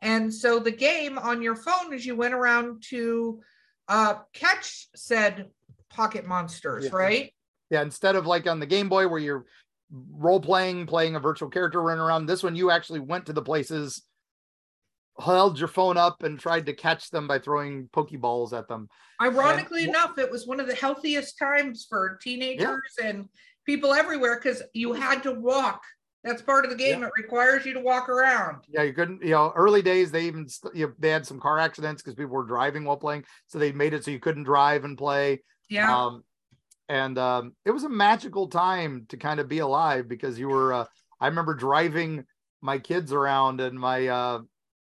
[0.00, 3.40] And so the game on your phone as you went around to
[3.88, 5.46] uh, catch said
[5.90, 6.90] pocket monsters, Yeah.
[6.92, 7.34] right?
[7.70, 7.82] Yeah.
[7.82, 9.44] Instead of like on the Game Boy where you're
[9.90, 13.42] role playing, playing a virtual character running around, this one you actually went to the
[13.42, 14.02] places,
[15.20, 18.88] held your phone up and tried to catch them by throwing Pokeballs at them.
[19.20, 23.28] Ironically And- enough, it was one of the healthiest times for teenagers and
[23.66, 25.82] people everywhere because you had to walk.
[26.24, 27.02] That's part of the game.
[27.02, 28.64] It requires you to walk around.
[28.68, 31.58] Yeah, you couldn't, you know, early days they even you know, they had some car
[31.58, 33.24] accidents because people were driving while playing.
[33.46, 35.42] So they made it so you couldn't drive and play.
[35.70, 35.94] Yeah.
[36.06, 36.24] um
[36.88, 40.72] and um it was a magical time to kind of be alive because you were
[40.72, 40.84] uh,
[41.20, 42.24] i remember driving
[42.60, 44.40] my kids around and my uh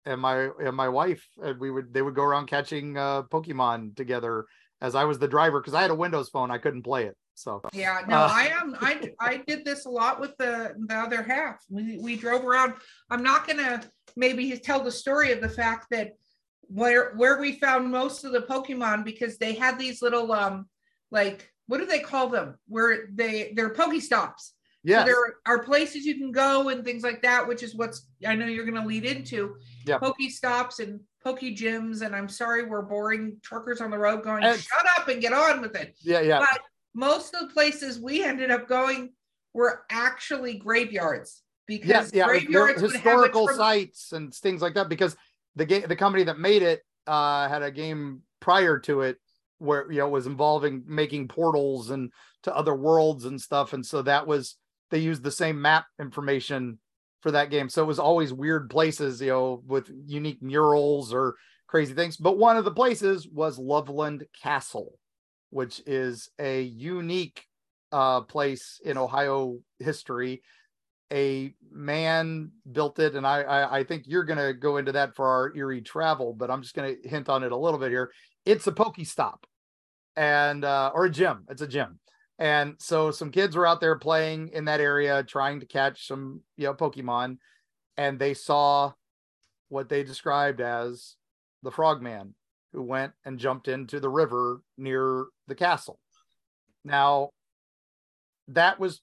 [0.06, 3.96] and my and my wife and we would they would go around catching uh pokemon
[3.96, 4.46] together
[4.82, 7.16] as i was the driver because i had a windows phone i couldn't play it
[7.36, 8.76] so Yeah, no, Uh, I am.
[8.80, 11.64] I I did this a lot with the the other half.
[11.70, 12.74] We we drove around.
[13.10, 13.82] I'm not gonna
[14.16, 16.12] maybe tell the story of the fact that
[16.62, 20.68] where where we found most of the Pokemon because they had these little um
[21.12, 22.56] like what do they call them?
[22.68, 24.52] Where they they're Pokestops.
[24.84, 28.08] yeah So there are places you can go and things like that, which is what's
[28.26, 29.56] I know you're gonna lead into.
[29.86, 30.00] Yeah.
[30.00, 34.60] Pokestops and Poke gyms, and I'm sorry we're boring truckers on the road going, And-
[34.60, 36.62] shut up and get on with it yeah yeah but
[36.94, 39.12] most of the places we ended up going
[39.54, 45.16] were actually graveyards because yes yeah graveyards historical trem- sites and things like that because
[45.56, 49.18] the game the company that made it uh had a game prior to it
[49.62, 52.12] where you know was involving making portals and
[52.44, 53.74] to other worlds and stuff.
[53.74, 54.58] And so that was
[54.90, 56.80] they used the same map information
[57.22, 57.70] for that game.
[57.70, 61.36] So it was always weird places you know with unique murals or
[61.68, 62.18] crazy things.
[62.18, 64.98] But one of the places was loveland castle
[65.52, 67.46] which is a unique
[67.92, 70.42] uh place in ohio history.
[71.14, 75.14] A man built it and I, I i think you're going to go into that
[75.14, 77.92] for our eerie travel but i'm just going to hint on it a little bit
[77.92, 78.12] here.
[78.46, 79.44] It's a pokestop
[80.16, 81.46] and uh or a gym.
[81.50, 82.00] It's a gym.
[82.40, 86.42] And so some kids were out there playing in that area trying to catch some
[86.58, 87.38] you know pokemon
[87.98, 88.94] and they saw
[89.70, 91.16] what they described as
[91.64, 92.36] the frogman
[92.74, 96.00] who went and jumped into the river near the castle
[96.84, 97.30] now
[98.48, 99.02] that was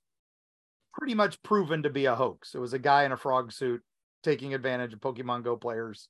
[0.93, 2.55] pretty much proven to be a hoax.
[2.55, 3.83] It was a guy in a frog suit
[4.23, 6.09] taking advantage of Pokemon Go players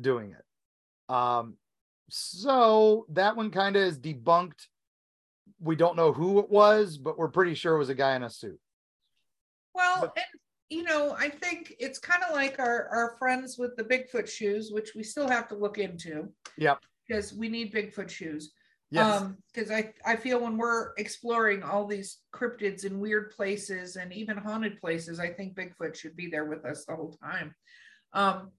[0.00, 1.12] doing it.
[1.12, 1.54] Um,
[2.08, 4.68] so that one kind of is debunked.
[5.60, 8.22] We don't know who it was, but we're pretty sure it was a guy in
[8.22, 8.60] a suit.
[9.74, 13.76] well but- and you know i think it's kind of like our our friends with
[13.76, 16.78] the bigfoot shoes which we still have to look into Yep.
[17.06, 18.52] because we need bigfoot shoes
[18.90, 19.20] Yes.
[19.20, 24.12] um because i i feel when we're exploring all these cryptids in weird places and
[24.12, 27.54] even haunted places i think bigfoot should be there with us the whole time
[28.12, 28.50] um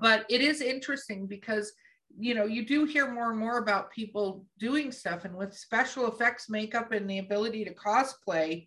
[0.00, 1.72] but it is interesting because
[2.18, 6.08] you know you do hear more and more about people doing stuff and with special
[6.08, 8.66] effects makeup and the ability to cosplay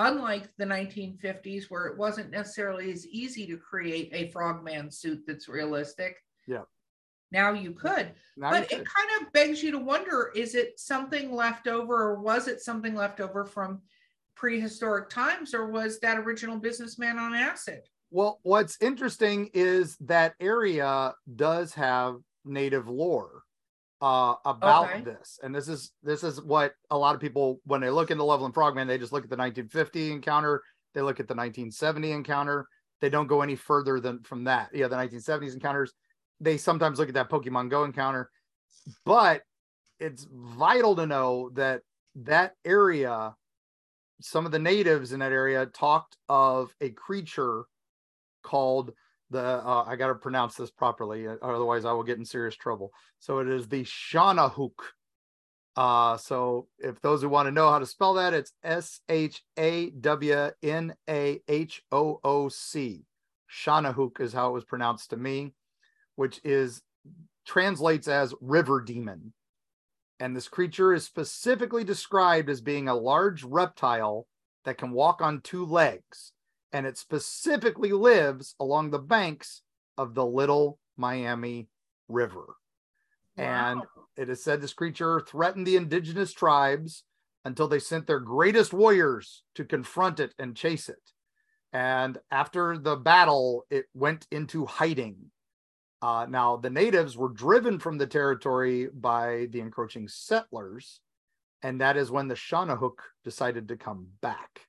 [0.00, 5.48] unlike the 1950s where it wasn't necessarily as easy to create a frogman suit that's
[5.48, 6.16] realistic.
[6.46, 6.62] Yeah.
[7.30, 10.54] now you could Now but you it could- kind of begs you to wonder is
[10.54, 13.82] it something left over or was it something left over from
[14.34, 17.82] prehistoric times or was that original businessman on acid?
[18.10, 23.42] Well, what's interesting is that area does have native lore
[24.00, 25.02] uh about Okay.
[25.02, 25.38] this.
[25.42, 28.54] And this is this is what a lot of people when they look into Loveland
[28.54, 30.62] Frogman they just look at the 1950 encounter.
[30.94, 32.66] They look at the 1970 encounter.
[33.00, 34.70] They don't go any further than from that.
[34.72, 35.92] Yeah the 1970s encounters
[36.40, 38.30] they sometimes look at that Pokemon Go encounter.
[39.04, 39.42] But
[39.98, 41.82] it's vital to know that
[42.16, 43.34] that area
[44.22, 47.64] some of the natives in that area talked of a creature
[48.42, 48.92] called
[49.30, 52.56] the uh, I got to pronounce this properly, uh, otherwise I will get in serious
[52.56, 52.92] trouble.
[53.18, 54.72] So it is the Shawnahooc.
[55.76, 59.42] Uh, so if those who want to know how to spell that, it's S H
[59.58, 63.04] A W N A H O O C.
[63.50, 65.54] Shawnahooc is how it was pronounced to me,
[66.16, 66.82] which is
[67.46, 69.32] translates as river demon.
[70.18, 74.26] And this creature is specifically described as being a large reptile
[74.64, 76.32] that can walk on two legs
[76.72, 79.62] and it specifically lives along the banks
[79.98, 81.68] of the Little Miami
[82.08, 82.56] River.
[83.36, 83.82] And
[84.16, 87.04] it is said this creature threatened the indigenous tribes
[87.44, 91.12] until they sent their greatest warriors to confront it and chase it.
[91.72, 95.16] And after the battle, it went into hiding.
[96.02, 101.00] Uh, now, the natives were driven from the territory by the encroaching settlers,
[101.62, 104.66] and that is when the Shawnahooc decided to come back.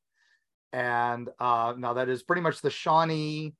[0.73, 3.53] And uh, now that is pretty much the Shawnee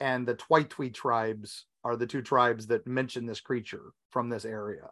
[0.00, 4.88] and the Twaitwi tribes are the two tribes that mention this creature from this area.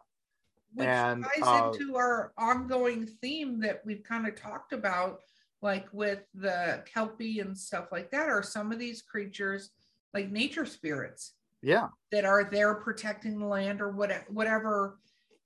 [0.73, 5.21] which And, ties uh, into our ongoing theme that we've kind of talked about
[5.61, 9.71] like with the kelpie and stuff like that are some of these creatures
[10.13, 11.33] like nature spirits.
[11.61, 14.99] Yeah, that are there protecting the land or what, whatever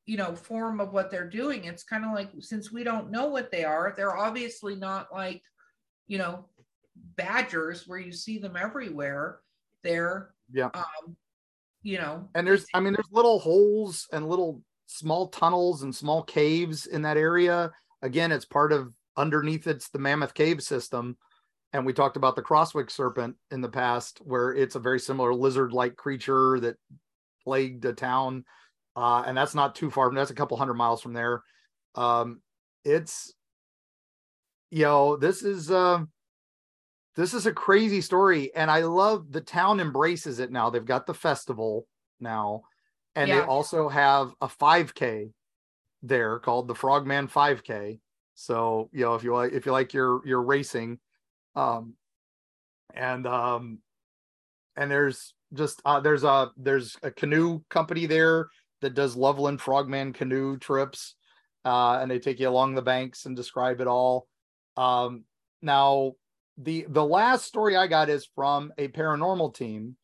[0.05, 1.63] you know form of what they're doing.
[1.63, 5.43] It's kind of like since we don't know what they are they're obviously not like
[6.09, 6.43] you know
[7.15, 9.39] badgers where you see them everywhere
[9.83, 10.69] they're Yeah.
[10.73, 11.15] um
[11.83, 16.23] you know and there's I mean there's little holes and little small tunnels and small
[16.23, 17.71] caves in that area.
[18.01, 21.15] Again, it's part of underneath it's the Mammoth Cave system.
[21.73, 25.31] and we talked about the Crosswick serpent in the past, where it's a very similar
[25.33, 26.75] lizard-like creature that
[27.43, 28.43] plagued a town,
[28.95, 30.11] uh, and that's not too far.
[30.11, 31.43] That's a couple hundred miles from there.
[31.93, 32.41] Um,
[32.83, 33.31] it's
[34.71, 36.03] you know this is uh,
[37.15, 40.69] this is a crazy story, and I love the town embraces it now.
[40.69, 41.87] They've got the festival
[42.19, 42.63] now,
[43.15, 45.31] and they also have a 5K
[46.01, 47.99] there called the Frogman 5K.
[48.35, 50.99] So you know if you like if you like your your racing,
[51.55, 51.95] um,
[52.93, 53.79] and um,
[54.75, 58.47] and there's just uh, there's a there's a canoe company there
[58.81, 61.15] that does Loveland Frogman canoe trips,
[61.65, 64.27] uh, and they take you along the banks and describe it all.
[64.79, 65.25] Um,
[65.61, 66.13] now
[66.57, 69.97] the the last story I got is from a paranormal team,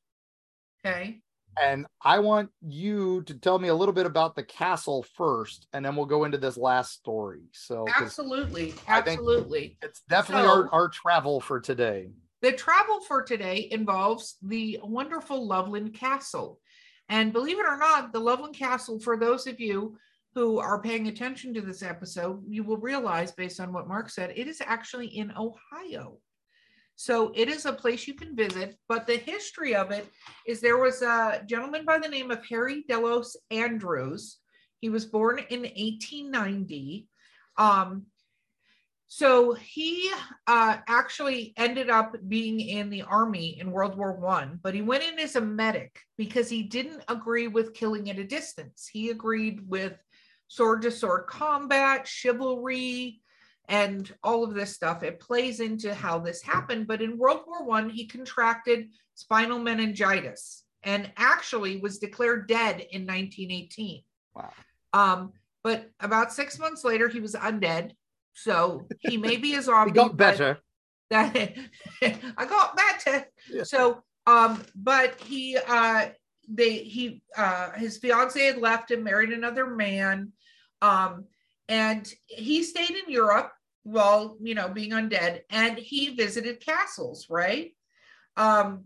[0.86, 1.22] Okay.
[1.62, 5.86] and I want you to tell me a little bit about the castle first, and
[5.86, 7.44] then we'll go into this last story.
[7.54, 8.74] So Absolutely.
[8.88, 9.78] Absolutely.
[9.82, 12.10] it's definitely So- our, our travel for today.
[12.42, 16.60] The travel for today involves the wonderful Loveland Castle.
[17.08, 19.98] And believe it or not, the Loveland Castle, for those of you
[20.36, 24.34] who are paying attention to this episode, you will realize, based on what Mark said,
[24.36, 26.18] it is actually in Ohio.
[26.98, 28.78] So it is a place you can visit.
[28.90, 30.08] But the history of it
[30.46, 34.38] is there was a gentleman by the name of Harry Delos Andrews.
[34.82, 37.08] He was born in 1890.
[37.58, 38.06] Um,
[39.08, 40.12] so he
[40.48, 45.04] uh, actually ended up being in the army in World War One, but he went
[45.04, 48.90] in as a medic because he didn't agree with killing at a distance.
[48.92, 49.94] He agreed with
[50.48, 53.22] sword to sword combat, chivalry,
[53.68, 55.04] and all of this stuff.
[55.04, 56.88] It plays into how this happened.
[56.88, 63.08] But in World War One, he contracted spinal meningitis and actually was declared dead in
[63.08, 64.04] 1918.
[64.36, 64.52] Wow.
[64.94, 67.92] Um, but about six months later, he was undead.
[68.34, 69.92] So he may be a zombie.
[69.92, 70.60] We got better.
[71.10, 71.36] That
[72.02, 73.26] I got better.
[73.50, 73.64] Yeah.
[73.64, 76.08] So, um, but he, uh,
[76.48, 80.32] they, he, uh, his fiance had left and married another man,
[80.82, 81.26] um,
[81.68, 83.52] and he stayed in Europe
[83.84, 87.72] while you know being undead, and he visited castles, right?
[88.38, 88.86] Um,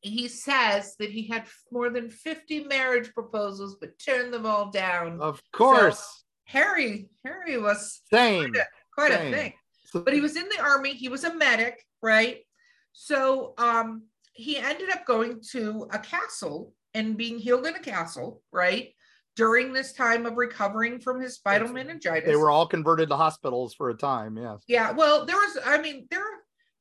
[0.00, 5.20] he says that he had more than 50 marriage proposals, but turned them all down.
[5.20, 6.24] Of course.
[6.46, 8.52] Harry, Harry was Same.
[8.94, 9.32] quite Same.
[9.32, 9.52] a thing
[10.00, 12.38] but he was in the army he was a medic right
[12.92, 18.42] so um he ended up going to a castle and being healed in a castle
[18.52, 18.90] right
[19.36, 22.26] during this time of recovering from his spinal That's- meningitis.
[22.28, 24.36] They were all converted to hospitals for a time.
[24.36, 24.62] Yes.
[24.68, 26.24] yeah well there was i mean there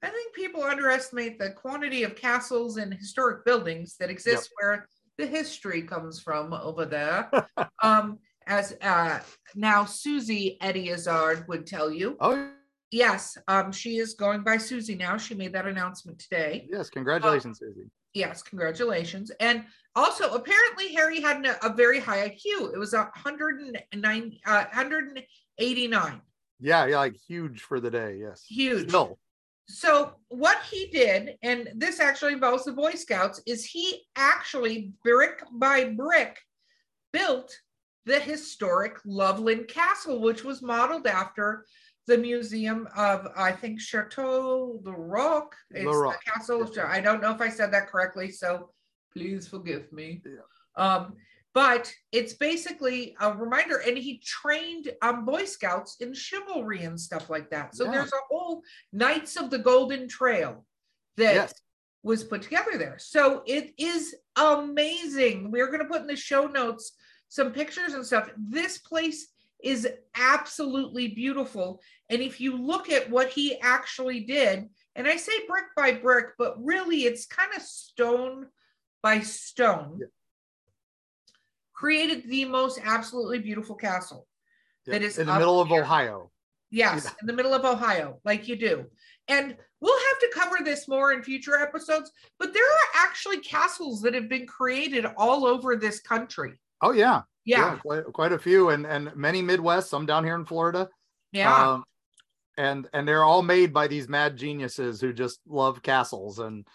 [0.04, 4.88] i think people underestimate the quantity of castles and historic buildings that exist where
[5.18, 7.30] the history comes from over there.
[7.84, 9.20] Um as uh
[9.56, 12.18] now Suzy eddie Izzard would tell you.
[12.20, 12.50] Oh
[12.92, 15.18] Yes, um, she is going by Suzy now.
[15.18, 16.68] She made that announcement today.
[16.70, 16.90] yes.
[16.90, 17.90] Congratulations, Suzy.
[18.14, 19.32] Yes, congratulations.
[19.40, 19.64] And
[19.96, 22.74] also, apparently, Harry had a, a very high IQ.
[22.74, 23.62] It was a hundred
[23.94, 25.24] and nine, uh, hundred and
[25.58, 26.22] eighty-nine.
[26.60, 28.18] Yeah, yeah, like huge for the day.
[28.20, 28.44] Yes.
[28.44, 28.90] Huge.
[28.90, 29.18] Still.
[29.68, 35.44] So what he did, and this actually involves the Boy Scouts, is he actually brick
[35.54, 36.38] by brick
[37.14, 37.58] built
[38.06, 41.66] the historic Loveland Castle, which was modeled after
[42.08, 45.56] the Museum of, I think, Chateau the Rock.
[45.72, 46.70] It's Le Roc, the castle.
[46.76, 46.88] yeah.
[46.88, 48.70] I don't know if I said that correctly, so
[49.14, 50.22] please forgive me.
[50.26, 50.42] Yeah.
[50.84, 51.14] Um,
[51.54, 57.30] but it's basically a reminder, and he trained um, Boy Scouts in chivalry and stuff
[57.30, 57.76] like that.
[57.76, 57.92] So Yeah.
[57.92, 60.66] there's a whole Knights of the Golden Trail
[61.18, 61.54] that Yes.
[62.04, 62.98] was put together there.
[63.00, 65.52] So it is amazing.
[65.52, 66.94] We're going to put in the show notes
[67.28, 68.30] some pictures and stuff.
[68.38, 69.28] This place
[69.64, 71.82] is absolutely beautiful.
[72.10, 76.28] And if you look at what he actually did, and I say brick by brick,
[76.38, 78.48] but really it's kind of stone
[79.02, 80.08] by stone, Yeah.
[81.74, 84.28] created the most absolutely beautiful castle.
[84.86, 84.94] Yeah.
[84.94, 85.72] That is in the middle of.
[85.72, 86.32] Ohio.
[86.70, 87.12] Yes, Yeah.
[87.22, 88.90] in the middle of Ohio, like you do.
[89.28, 94.02] And we'll have to cover this more in future episodes, but there are actually castles
[94.02, 96.60] that have been created all over this country.
[96.82, 97.24] Oh yeah.
[97.46, 100.90] Yeah, quite, quite a few, and and many Midwest, some down here in Florida.
[101.32, 101.72] yeah.
[101.74, 101.84] Um,
[102.58, 106.68] and and they're all made by these mad geniuses who just love castles and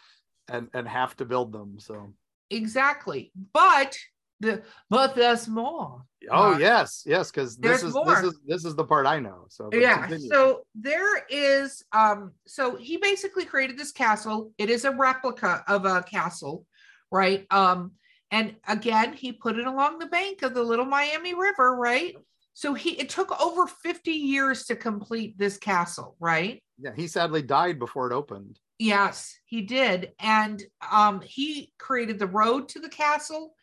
[0.49, 1.79] and and have to build them.
[1.79, 2.13] So
[2.51, 3.31] exactly.
[3.53, 3.97] But
[4.41, 6.03] the but there's more.
[6.31, 8.07] oh Uh, yes, yes, because this there's is more.
[8.07, 9.47] this is this is the part I know.
[9.49, 10.29] So yeah continue.
[10.29, 15.85] so there is um so he basically created this castle it is a replica of
[15.85, 16.67] a castle
[17.13, 17.93] right um
[18.31, 22.15] and again he put it along the bank of the little miami river right
[22.55, 27.43] so he it took over 50 years to complete this castle right Yeah, he sadly
[27.43, 28.59] died before it opened.
[28.79, 30.13] Yes, he did.
[30.21, 33.55] And um, he created the road to the castle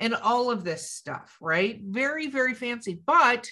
[0.00, 1.78] and all of this stuff, right?
[1.84, 2.98] Very, very fancy.
[3.06, 3.50] But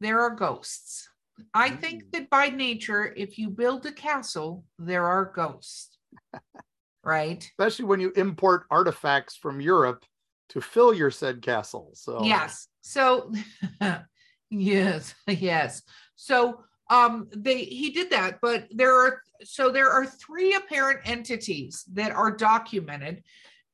[0.00, 1.08] there are ghosts.
[1.52, 2.10] I think Mm.
[2.12, 5.98] that by nature, if you build a castle, there are ghosts,
[7.04, 7.42] right?
[7.58, 10.04] Especially when you import artifacts from Europe
[10.50, 11.90] to fill your said castle.
[11.94, 12.68] So Yes.
[12.82, 13.32] So
[14.50, 15.82] yes, yes.
[16.16, 21.84] So um they he did that, but there are so there are three apparent entities
[21.92, 23.22] that are documented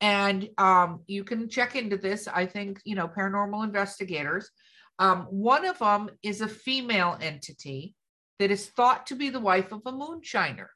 [0.00, 2.28] and um you can check into this.
[2.28, 4.50] I think, you know, paranormal investigators.
[4.98, 7.94] Um one of them is a female entity
[8.38, 10.68] that is thought to be the wife of a moonshiner.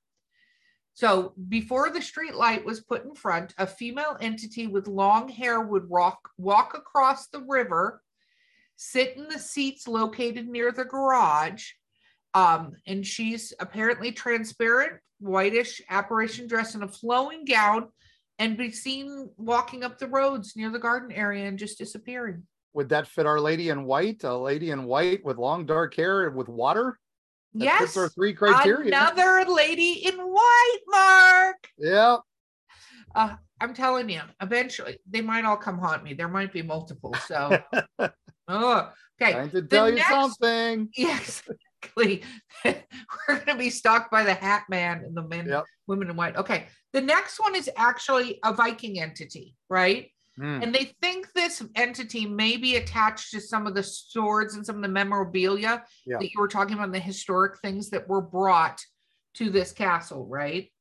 [0.95, 5.61] So before the street light was put in front, a female entity with long hair
[5.61, 8.03] would walk, walk across the river,
[8.77, 11.71] sit in the seats located near the garage.
[12.35, 17.89] Um, and she's apparently transparent, whitish apparition dressed in a flowing gown
[18.39, 22.43] and be seen walking up the roads near the garden area and just disappearing.
[22.75, 24.25] would that fit our lady in white?
[24.25, 26.99] A lady in white with long dark hair with water?
[27.55, 27.97] That yes.
[27.97, 28.89] our three criteria.
[28.89, 31.69] Another lady in white, Mark.
[31.79, 32.17] Yeah.
[33.15, 36.15] Uh, I'm telling you, eventually they might all come haunt me.
[36.15, 37.15] There might be multiple.
[37.27, 37.59] So,
[38.49, 38.91] oh,
[39.21, 39.33] okay.
[39.33, 40.89] Trying to tell you next- something.
[40.97, 41.43] Yes,
[41.83, 42.23] exactly.
[42.65, 42.75] We're
[43.29, 45.65] going to be stalked by the Hat Man and the men, Yep.
[45.87, 46.37] women in white.
[46.37, 46.67] Okay.
[46.93, 50.11] The next one is actually a Viking entity, right?
[50.37, 50.63] Hmm.
[50.63, 54.77] And they think this entity may be attached to some of the swords and some
[54.77, 56.17] of the memorabilia Yeah.
[56.19, 58.81] that you were talking about, the historic things that were brought
[59.35, 60.73] to this castle, right?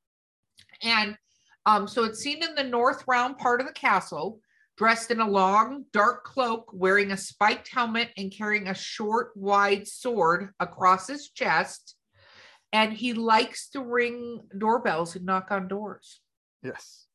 [0.82, 1.18] And
[1.66, 4.40] um, so it's seen in the north round part of the castle,
[4.78, 9.88] dressed in a long, dark cloak, wearing a spiked helmet and carrying a short, wide
[9.88, 11.96] sword across his chest.
[12.74, 16.22] And he likes to ring doorbells and knock on doors.
[16.64, 17.06] Yes.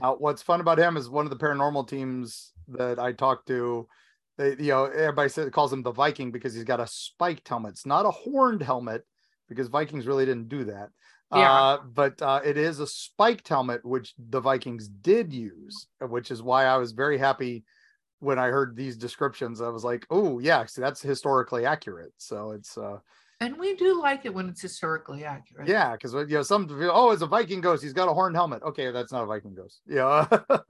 [0.00, 3.88] Now, what's fun about him is one of the paranormal teams that I talked to.
[4.36, 7.72] They, you know, everybody says, calls him the Viking because he's got a spiked helmet.
[7.72, 9.04] It's not a horned helmet
[9.48, 10.90] because Vikings really didn't do that.
[11.32, 11.52] Yeah.
[11.52, 16.42] Uh, but uh, it is a spiked helmet, which the Vikings did use, which is
[16.42, 17.64] why I was very happy
[18.20, 19.60] when I heard these descriptions.
[19.60, 22.12] I was like, oh, yeah, see, that's historically accurate.
[22.16, 22.98] So it's, uh,
[23.40, 25.68] And we do like it when it's historically accurate.
[25.68, 27.84] yeah, because you know, some people, oh, it's a Viking ghost.
[27.84, 28.62] He's got a horned helmet.
[28.64, 29.80] Okay, that's not a Viking ghost.
[29.86, 30.26] Yeah.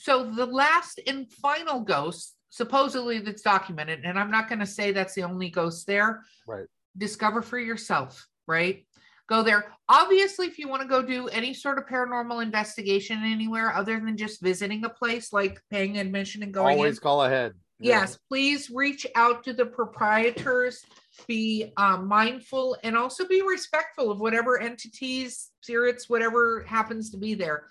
[0.00, 4.92] So the last and final ghost, supposedly that's documented, and I'm not going to say
[4.92, 6.22] that's the only ghost there.
[6.46, 6.66] Right.
[6.96, 8.86] Discover for yourself, right?
[9.28, 9.72] Go there.
[9.88, 14.16] Obviously, if you want to go do any sort of paranormal investigation anywhere other than
[14.16, 17.54] just visiting a place, like paying admission and going Always in, call ahead.
[17.80, 18.00] Yeah.
[18.00, 20.80] yes, please reach out to the proprietors.
[21.26, 27.34] Be um, mindful and also be respectful of whatever entities, spirits, whatever happens to be
[27.34, 27.66] there,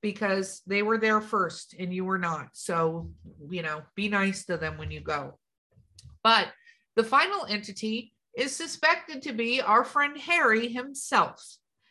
[0.00, 2.48] because they were there first and you were not.
[2.52, 3.10] So,
[3.50, 5.38] you know, be nice to them when you go.
[6.22, 6.48] But
[6.96, 11.44] the final entity is suspected to be our friend Harry himself.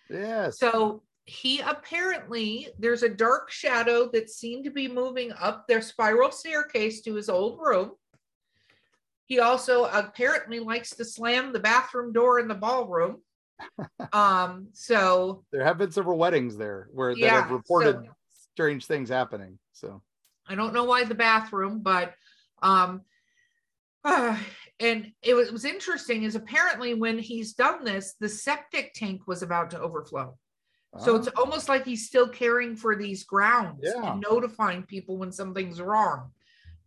[0.10, 0.58] Yes.
[0.58, 6.32] So he apparently, there's a dark shadow that seemed to be moving up their spiral
[6.32, 7.92] staircase to his old room.
[9.32, 13.22] He also apparently likes to slam the bathroom door in the ballroom.
[14.12, 18.12] um, so there have been several weddings there where that have reported so
[18.52, 19.58] strange things happening.
[19.72, 20.02] So
[20.46, 22.14] I don't know why the bathroom, but
[22.62, 23.04] um,
[24.04, 24.38] uh,
[24.82, 29.28] and it was, it was interesting is apparently when he's done this, the septic tank
[29.28, 30.38] was about to overflow.
[30.98, 34.12] So it's ah, almost like he's still caring for these grounds Yeah.
[34.12, 36.34] and notifying people when something's wrong,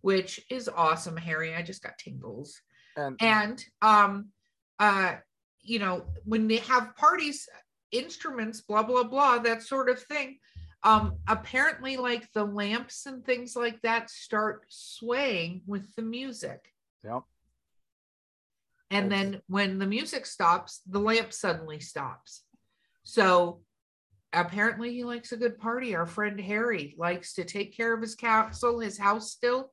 [0.05, 1.55] which is awesome, Harry.
[1.55, 2.61] I just got tingles.
[2.95, 4.29] and And um
[4.79, 5.15] uh
[5.63, 7.49] you know, when they have parties,
[7.91, 10.39] instruments, blah blah blah, that sort of thing.
[10.83, 16.61] Um apparently like the lamps and things like that start swaying with the music.
[17.03, 17.23] Yep.
[18.91, 22.45] And That's- then when the music stops, the lamp suddenly stops.
[23.05, 23.63] So
[24.35, 25.97] apparently he likes a good party.
[25.97, 29.73] Our friend Harry likes to take care of his castle, his house still,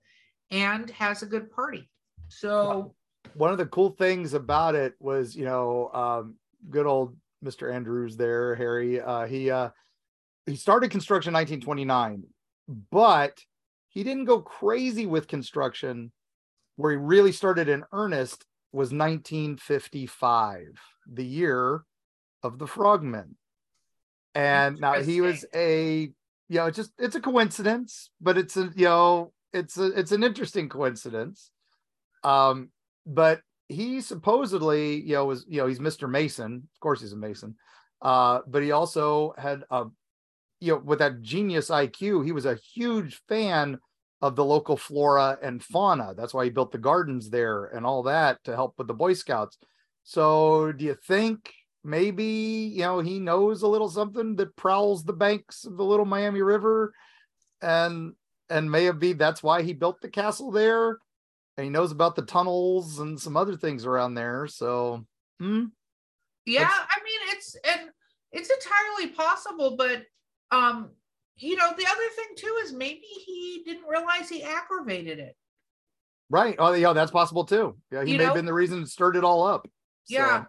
[0.51, 1.89] and has a good party.
[2.27, 2.93] So
[3.33, 6.35] one of the cool things about it was, you know, um,
[6.69, 7.73] good old Mr.
[7.73, 9.01] Andrews there, Harry.
[9.01, 9.69] Uh, he uh,
[10.45, 12.23] he started construction in 1929,
[12.91, 13.39] but
[13.89, 16.11] he didn't go crazy with construction.
[16.77, 20.61] Where he really started in earnest was 1955,
[21.11, 21.83] the year
[22.41, 23.35] of the Frogmen.
[24.33, 26.09] And now he was a,
[26.47, 30.11] you know, it's just it's a coincidence, but it's a, you know, it's a it's
[30.11, 31.51] an interesting coincidence.
[32.23, 32.69] Um,
[33.05, 36.09] but he supposedly, you know, was you know he's Mr.
[36.09, 36.67] Mason.
[36.73, 37.55] Of course, he's a Mason.
[38.01, 39.85] Uh, but he also had a,
[40.59, 43.77] you know, with that genius IQ, he was a huge fan
[44.21, 46.13] of the local flora and fauna.
[46.15, 49.13] That's why he built the gardens there and all that to help with the Boy
[49.13, 49.57] Scouts.
[50.03, 51.51] So, do you think
[51.83, 56.05] maybe you know he knows a little something that prowls the banks of the Little
[56.05, 56.93] Miami River,
[57.61, 58.13] and
[58.51, 60.99] and may have be that's why he built the castle there,
[61.57, 64.47] and he knows about the tunnels and some other things around there.
[64.47, 65.05] So,
[65.39, 65.65] hmm?
[66.45, 67.89] Yeah, I mean it's and
[68.31, 70.03] it's entirely possible, but
[70.51, 70.91] um,
[71.37, 75.35] you know, the other thing too is maybe he didn't realize he aggravated it.
[76.29, 76.55] Right.
[76.59, 77.75] Oh, yeah, that's possible too.
[77.91, 78.29] Yeah, he You may know?
[78.29, 79.67] have been the reason it stirred it all up.
[80.05, 80.45] So, Yeah.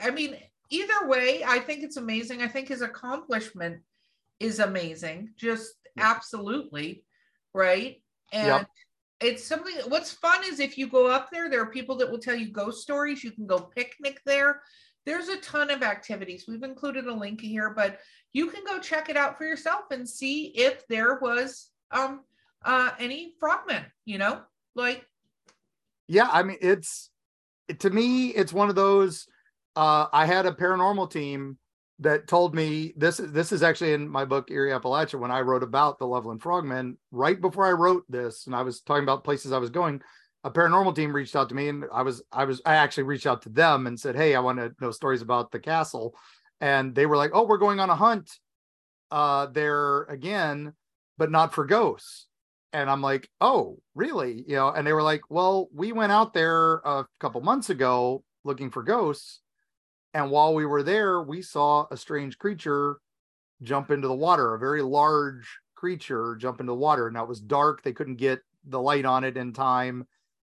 [0.00, 0.36] I mean,
[0.70, 2.40] either way, I think it's amazing.
[2.42, 3.80] I think his accomplishment
[4.38, 5.30] is amazing.
[5.36, 7.04] Just absolutely.
[7.58, 8.00] Right.
[8.32, 8.68] And Yep.
[9.20, 12.20] it's something what's fun is if you go up there, there are people that will
[12.20, 13.24] tell you ghost stories.
[13.24, 14.62] You can go picnic there.
[15.04, 16.44] There's a ton of activities.
[16.46, 17.98] We've included a link here, but
[18.32, 22.20] you can go check it out for yourself and see if there was um
[22.64, 24.42] uh any frogmen, you know,
[24.76, 25.04] like
[26.06, 27.10] yeah i mean it's
[27.78, 29.26] to me it's one of those
[29.76, 31.58] uh i had a paranormal team
[32.00, 35.40] that told me this is this is actually in my book Eerie Appalachia when I
[35.40, 39.24] wrote about the Loveland Frogmen right before I wrote this and I was talking about
[39.24, 40.00] places I was going
[40.44, 43.26] a paranormal team reached out to me and I was I was I actually reached
[43.26, 46.14] out to them and said hey I want to know stories about the castle
[46.60, 48.30] and they were like oh we're going on a hunt
[49.10, 50.72] uh there again
[51.16, 52.28] but not for ghosts
[52.72, 54.44] and I'm like, oh, really?
[54.46, 58.22] You know, and they were like, well, we went out there a couple months ago
[58.44, 59.40] looking for ghosts.
[60.14, 62.98] And while we were there, we saw a strange creature
[63.62, 67.10] jump into the water, a very large creature jump into the water.
[67.10, 67.82] Now it was dark.
[67.82, 70.06] They couldn't get the light on it in time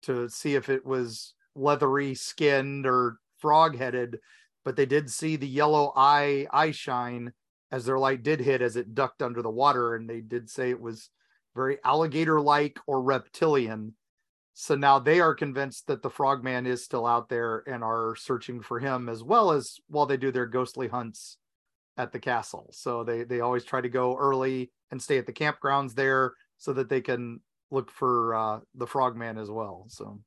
[0.03, 4.19] to see if it was leathery skinned or frog headed,
[4.65, 7.33] but they did see the yellow eye eye shine
[7.71, 9.95] as their light did hit as it ducked under the water.
[9.95, 11.11] And they did say it was
[11.55, 13.95] very alligator like or reptilian.
[14.55, 18.61] So now they are convinced that the frogman is still out there and are searching
[18.61, 21.39] for him as well as while they do their ghostly hunts
[21.97, 22.69] at the castle.
[22.73, 26.73] So they they always try to go early and stay at the campgrounds there so
[26.75, 27.41] that they can
[27.71, 29.87] look for uh, the frogman as well.
[29.89, 30.21] So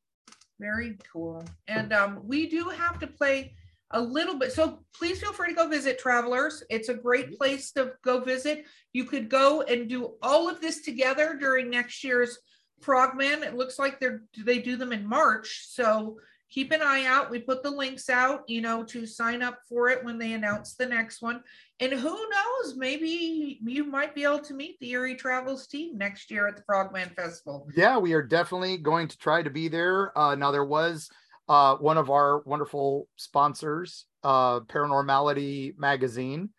[0.59, 1.45] Very cool.
[1.67, 3.53] And um, we do have to play
[3.91, 4.51] a little bit.
[4.51, 6.63] So please feel free to go visit Travelers.
[6.69, 8.65] It's a great place to go visit.
[8.93, 12.37] You could go and do all of this together during next year's
[12.81, 13.43] Frogman.
[13.43, 15.67] It looks like they're they do them in March.
[15.69, 16.17] So
[16.49, 17.29] keep an eye out.
[17.29, 20.75] We put the links out, you know, to sign up for it when they announce
[20.75, 21.41] the next one.
[21.79, 26.31] And who knows, maybe you might be able to meet the Eerie Travels team next
[26.31, 27.67] year at the Frogman Festival.
[27.75, 30.17] yeah, we are definitely going to try to be there.
[30.17, 31.09] Uh, now there was
[31.49, 36.49] uh, one of our wonderful sponsors, uh, Paranormality Magazine,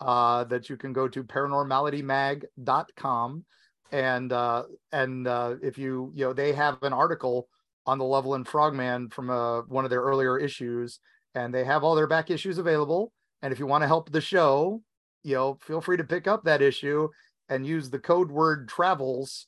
[0.00, 3.44] uh, that you can go to paranormalitymag.com.
[3.92, 7.48] And uh, and uh, if you you know they have an article
[7.86, 11.00] on the Loveland Frogman from uh, one of their earlier issues,
[11.34, 13.12] and they have all their back issues available.
[13.42, 14.82] And if you want to help the show,
[15.22, 17.08] you know, feel free to pick up that issue
[17.48, 19.46] and use the code word travels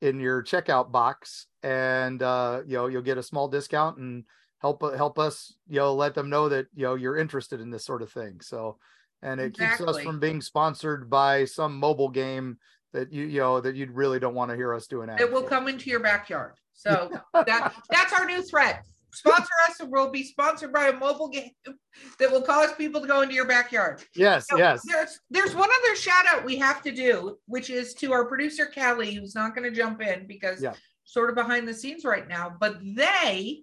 [0.00, 1.46] in your checkout box.
[1.62, 4.24] And uh you know you'll get a small discount and
[4.58, 7.84] help help us you know let them know that you know you're interested in this
[7.84, 8.40] sort of thing.
[8.40, 8.78] So
[9.22, 12.58] and it keeps us from being sponsored by some mobile game
[12.96, 15.42] that you you know that you really don't want to hear us doing It will
[15.42, 16.54] come into your backyard.
[16.72, 18.84] So that that's our new threat.
[19.12, 21.50] Sponsor us, and we'll be sponsored by a mobile game
[22.18, 24.02] that will cause people to go into your backyard.
[24.14, 27.94] yes So yes There's there's one other shout out we have to do, which is
[27.94, 30.74] to our producer Callie, who's not going to jump in because Yeah.
[31.04, 32.54] sort of behind the scenes right now.
[32.58, 33.62] But they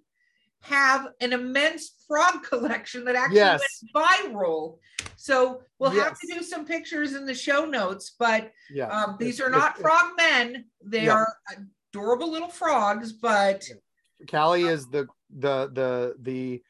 [0.64, 3.84] have an immense frog collection that actually Yes.
[3.94, 4.78] went viral.
[5.16, 9.40] So we'll have to do some pictures in the show notes, but yeah um, these
[9.40, 10.66] are not frog men.
[10.84, 11.14] They Yeah.
[11.14, 11.36] are
[11.92, 13.64] adorable little frogs, but
[14.30, 16.62] Callie is the the the the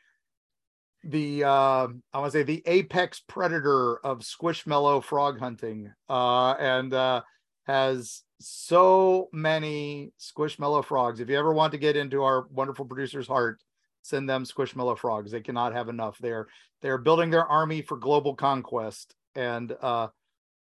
[1.05, 6.93] the uh, I want to say the apex predator of squishmallow frog hunting, uh, and
[6.95, 7.23] uh,
[7.67, 11.21] has so many squishmallow frogs.
[11.21, 13.61] If you ever want to get into our wonderful producer's heart,
[14.05, 15.33] send them squishmallow frogs.
[15.33, 16.19] They cannot have enough.
[16.19, 16.47] They're
[16.83, 20.09] they're building their army for global conquest, and uh,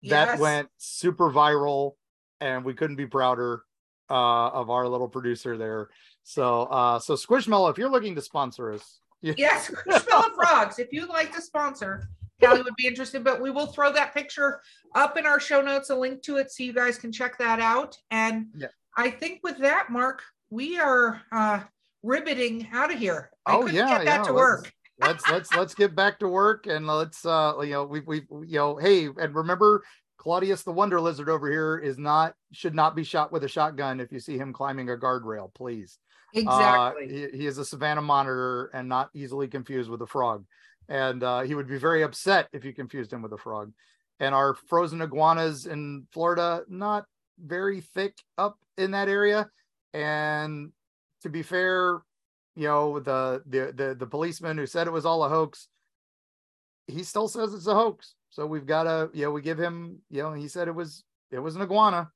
[0.03, 1.93] that went super viral,
[2.41, 3.63] and we couldn't be prouder
[4.11, 5.89] uh, of our little producer there.
[6.25, 10.79] So, uh, so Squishmallow, if you're looking to sponsor us, you- yes, Squishmallow frogs.
[10.81, 12.09] If you'd like to sponsor,
[12.43, 13.23] Callie would be interested.
[13.23, 14.61] But we will throw that picture
[14.97, 17.61] up in our show notes, a link to it, so you guys can check that
[17.61, 17.97] out.
[18.11, 18.69] And Yeah.
[18.97, 21.61] I think with that, Mark, we are uh,
[22.03, 23.31] riveting out of here.
[23.47, 24.73] I Oh, couldn't yeah, get that yeah, to let's- work.
[25.01, 28.59] let's let's let's get back to work and let's uh you know we we you
[28.59, 29.85] know hey and remember
[30.17, 34.01] Claudius the Wonder Lizard over here is not should not be shot with a shotgun
[34.01, 35.99] if you see him climbing a guardrail, please.
[36.37, 37.09] Uh, Exactly.
[37.09, 40.45] he, he is a savannah monitor and not easily confused with a frog.
[40.89, 43.73] And uh, he would be very upset if you confused him with a frog.
[44.21, 47.05] And our frozen iguanas in Florida, not
[47.41, 49.49] very thick up in that area.
[49.95, 50.73] And
[51.23, 52.01] to be fair,
[52.57, 55.69] you know, the the the, the policeman who said it was all a hoax,
[56.87, 58.15] he still says it's a hoax.
[58.31, 61.05] So we've got to, you know, we give him, you know, he said it was
[61.31, 62.11] it was an iguana.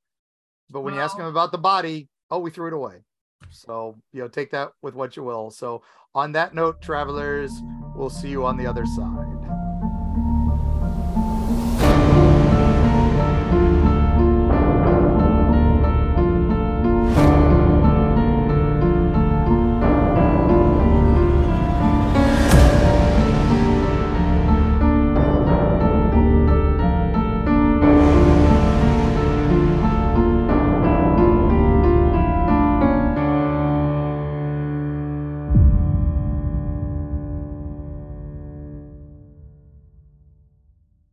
[0.71, 3.03] But when you ask him about the body, oh, we threw it away.
[3.51, 5.51] So, you know, take that with what you will.
[5.51, 5.83] So,
[6.15, 7.53] on that note, travelers,
[7.95, 9.42] we'll see you on the other side.